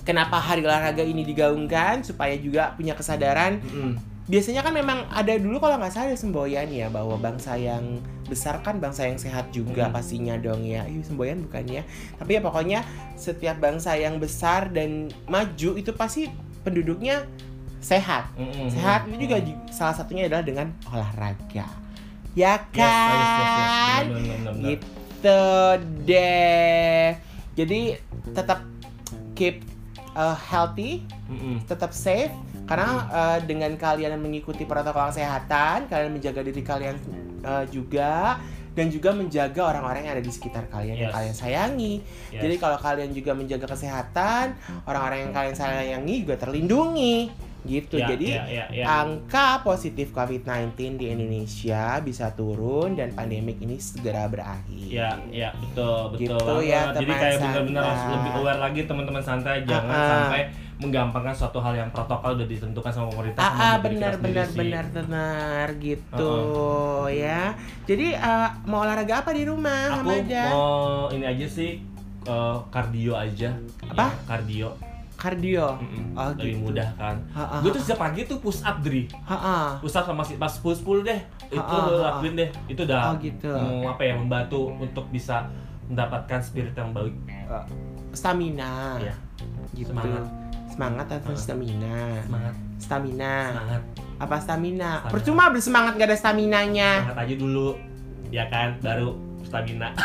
kenapa 0.03 0.35
hari 0.35 0.61
olahraga 0.61 1.01
ini 1.01 1.23
digaungkan 1.23 2.03
supaya 2.03 2.35
juga 2.35 2.71
punya 2.73 2.93
kesadaran. 2.93 3.59
Mm-mm. 3.59 3.93
biasanya 4.23 4.63
kan 4.63 4.71
memang 4.71 5.03
ada 5.11 5.35
dulu 5.35 5.59
kalau 5.59 5.75
nggak 5.75 5.91
salah 5.91 6.07
ada 6.07 6.15
semboyan 6.15 6.71
ya 6.71 6.87
bahwa 6.87 7.19
bangsa 7.19 7.59
yang 7.59 7.99
besar 8.23 8.63
kan 8.63 8.79
bangsa 8.79 9.03
yang 9.03 9.19
sehat 9.19 9.51
juga 9.51 9.87
Hmm. 9.87 9.91
pastinya 9.91 10.39
dong 10.39 10.63
ya. 10.63 10.87
Ih, 10.87 11.03
semboyan 11.03 11.43
bukan 11.43 11.67
ya. 11.67 11.83
Tapi 12.15 12.31
ya 12.31 12.39
pokoknya 12.39 12.79
setiap 13.15 13.59
bangsa 13.59 13.99
yang 13.99 14.23
besar 14.23 14.71
dan 14.71 15.11
maju 15.27 15.75
itu 15.75 15.91
pasti 15.91 16.31
penduduknya 16.63 17.27
sehat. 17.79 18.31
Mm-mm. 18.39 18.71
sehat 18.71 19.11
itu 19.11 19.27
juga 19.27 19.43
ju- 19.43 19.59
salah 19.67 19.91
satunya 19.91 20.31
adalah 20.31 20.39
dengan 20.41 20.71
olahraga. 20.87 21.67
Ya 22.31 22.63
Yes, 22.71 22.79
yes, 22.79 22.79
yes, 22.79 23.51
yes. 23.51 23.67
kan? 23.67 24.03
Gitu 24.63 25.43
deh. 26.07 27.07
Jadi 27.53 27.81
tetap 28.31 28.63
keep 29.35 29.59
uh, 30.15 30.37
healthy 30.37 31.03
Mm-mm. 31.29 31.61
tetap 31.65 31.91
safe 31.91 32.31
karena 32.63 32.89
uh, 33.11 33.37
dengan 33.43 33.75
kalian 33.75 34.15
mengikuti 34.17 34.63
protokol 34.63 35.11
kesehatan 35.11 35.91
kalian 35.91 36.11
menjaga 36.15 36.41
diri 36.41 36.63
kalian 36.63 36.95
uh, 37.43 37.65
juga 37.67 38.39
dan 38.73 38.89
juga 38.89 39.13
menjaga 39.13 39.69
orang-orang 39.69 40.09
yang 40.09 40.13
ada 40.17 40.23
di 40.25 40.33
sekitar 40.33 40.65
kalian 40.65 40.97
yang 40.97 41.11
Yes. 41.11 41.15
kalian 41.17 41.35
sayangi 41.35 41.93
Yes. 42.33 42.41
jadi 42.41 42.55
kalau 42.57 42.77
kalian 42.81 43.11
juga 43.11 43.31
menjaga 43.35 43.65
kesehatan 43.69 44.57
orang-orang 44.89 45.29
yang 45.29 45.33
kalian 45.35 45.55
sayangi 45.55 46.15
juga 46.25 46.35
terlindungi 46.39 47.29
gitu 47.63 47.95
Ya, 47.95 48.07
jadi 48.09 48.27
ya, 48.29 48.43
ya, 48.45 48.65
ya. 48.69 48.85
angka 48.99 49.61
positif 49.61 50.11
COVID-19 50.11 50.71
di 50.95 51.07
Indonesia 51.09 51.97
bisa 51.99 52.31
turun 52.31 52.93
dan 52.93 53.11
pandemik 53.11 53.57
ini 53.57 53.75
segera 53.77 54.27
berakhir. 54.27 54.85
Ya, 54.85 55.15
ya, 55.29 55.49
betul, 55.53 56.13
betul 56.13 56.19
Gitu 56.19 56.35
banget. 56.37 56.63
ya, 56.65 56.81
Jadi 56.91 57.05
teman 57.05 57.19
kayak 57.19 57.37
benar-benar 57.39 57.83
harus 57.85 58.03
lebih 58.09 58.31
aware 58.35 58.59
lagi 58.59 58.81
teman-teman 58.83 59.21
santai, 59.21 59.55
jangan 59.63 59.89
Ah, 59.89 59.95
ah. 59.95 60.09
sampai 60.21 60.41
menggampangkan 60.75 61.31
suatu 61.31 61.57
hal 61.57 61.73
yang 61.73 61.89
protokol 61.89 62.35
udah 62.35 62.43
ditentukan 62.45 62.91
sama 62.91 63.07
pemerintah. 63.09 63.39
Ah, 63.39 63.47
sama 63.47 63.63
ah, 63.63 63.75
benar 63.79 64.13
benar 64.17 64.47
benar 64.51 64.85
benar 64.89 65.67
gitu 65.77 66.33
ya. 67.09 67.55
Jadi 67.83 68.07
eh, 68.11 68.49
mau 68.65 68.81
olahraga 68.81 69.23
apa 69.23 69.31
di 69.31 69.43
rumah, 69.43 69.87
Aku 69.93 69.97
Hamada? 70.03 70.43
mau 70.49 70.75
ini 71.09 71.23
aja 71.23 71.47
sih 71.47 71.79
eh, 72.21 72.57
kardio 72.67 73.13
aja. 73.13 73.55
Apa? 73.87 74.05
Ya, 74.05 74.19
kardio. 74.27 74.69
Kardio. 75.23 75.79
Mm-mm. 75.79 76.11
Oh, 76.13 76.35
Lebih 76.35 76.51
gitu. 76.51 76.63
mudah 76.67 76.89
kan. 76.93 77.15
Ha, 77.31 77.43
ah, 77.47 77.59
Gue 77.63 77.71
tuh 77.71 77.79
setiap 77.79 78.03
pagi 78.03 78.27
tuh 78.27 78.37
push 78.37 78.59
up, 78.59 78.83
Dri. 78.83 79.07
ha, 79.23 79.35
ah. 79.35 79.67
Push 79.79 79.95
up 79.95 80.03
sama 80.03 80.19
si 80.19 80.35
pas 80.35 80.51
push 80.51 80.83
pull 80.83 80.99
deh. 80.99 81.15
Itu 81.47 81.55
Ah, 81.55 81.63
ah, 81.63 81.79
lo 81.81 81.91
ah, 81.95 82.01
lakuin 82.11 82.35
deh. 82.35 82.49
Itu 82.67 82.83
udah 82.83 82.99
Oh, 83.07 83.15
gitu. 83.17 83.47
mm, 83.47 83.87
apa 83.87 84.03
ya 84.03 84.13
membantu 84.13 84.75
untuk 84.75 85.07
bisa 85.07 85.47
mendapatkan 85.85 86.43
spirit 86.43 86.75
yang 86.75 86.91
baik. 86.91 87.15
Eh, 87.25 87.47
stamina. 88.11 88.99
Ya. 88.99 89.15
Gitu. 89.71 89.87
Semangat. 89.89 90.27
Semangat 90.67 91.07
atau 91.07 91.31
Ah. 91.31 91.39
stamina? 91.39 91.97
Semangat, 92.19 92.55
Stamina. 92.77 93.33
semangat. 93.47 93.81
Apa 94.19 94.35
stamina? 94.37 94.89
Semangat. 94.99 95.11
Percuma 95.15 95.43
bersemangat 95.49 95.93
gak 95.95 96.09
ada 96.09 96.17
staminanya. 96.19 96.89
Semangat 96.99 97.23
aja 97.23 97.35
dulu. 97.39 97.69
Ya 98.27 98.43
kan, 98.51 98.75
baru 98.79 99.15
stamina. 99.41 99.95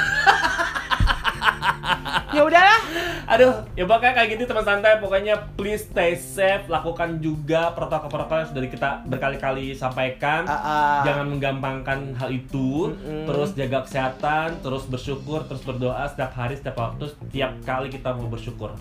Ya 2.29 2.43
udahlah. 2.45 2.81
Aduh, 3.27 3.53
ya 3.73 3.85
pokoknya 3.85 4.13
kayak 4.15 4.29
gitu 4.37 4.43
teman 4.45 4.65
santai. 4.65 5.01
Pokoknya 5.01 5.35
please 5.57 5.85
stay 5.85 6.13
safe. 6.13 6.65
Lakukan 6.67 7.19
juga 7.19 7.73
protokol-protokol 7.73 8.45
yang 8.45 8.49
sudah 8.49 8.63
kita 8.69 8.91
berkali-kali 9.05 9.73
sampaikan. 9.73 10.45
Ah, 10.45 10.53
ah. 10.53 10.99
Jangan 11.05 11.27
menggampangkan 11.31 11.99
hal 12.15 12.29
itu. 12.29 12.93
Mm-mm. 12.93 13.25
Terus 13.25 13.53
jaga 13.55 13.85
kesehatan, 13.85 14.61
terus 14.61 14.85
bersyukur, 14.85 15.45
terus 15.45 15.63
berdoa 15.63 16.05
setiap 16.07 16.33
hari, 16.35 16.55
setiap 16.55 16.77
waktu, 16.77 17.09
setiap 17.09 17.53
kali 17.65 17.89
kita 17.89 18.13
mau 18.13 18.29
bersyukur. 18.29 18.77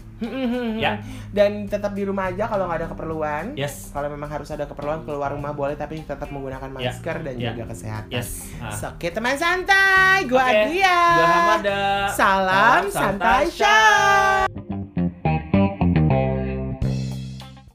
Ya. 0.78 0.98
Dan 1.30 1.70
tetap 1.70 1.94
di 1.94 2.02
rumah 2.02 2.34
aja 2.34 2.50
kalau 2.50 2.66
nggak 2.66 2.80
ada 2.82 2.90
keperluan. 2.90 3.44
Yes. 3.54 3.94
Kalau 3.94 4.10
memang 4.10 4.28
harus 4.28 4.50
ada 4.50 4.66
keperluan 4.66 5.06
keluar 5.06 5.30
rumah 5.30 5.54
boleh 5.54 5.78
tapi 5.78 6.02
tetap 6.02 6.28
menggunakan 6.28 6.68
Ya. 6.74 6.90
masker 6.90 7.18
dan 7.22 7.36
Ya. 7.38 7.54
jaga 7.54 7.70
kesehatan. 7.70 8.10
Yes. 8.10 8.50
So, 8.74 8.90
Oke 8.90 9.14
teman 9.14 9.38
santai, 9.38 10.26
gua 10.26 10.42
Oke. 10.42 10.58
Adria. 10.58 11.00
Gua 11.14 11.28
Hamada. 11.30 11.82
Salam, 12.10 12.82
santai, 12.90 12.98
Santai, 12.98 13.37
Bye, 13.38 13.52
Sha! 13.52 14.67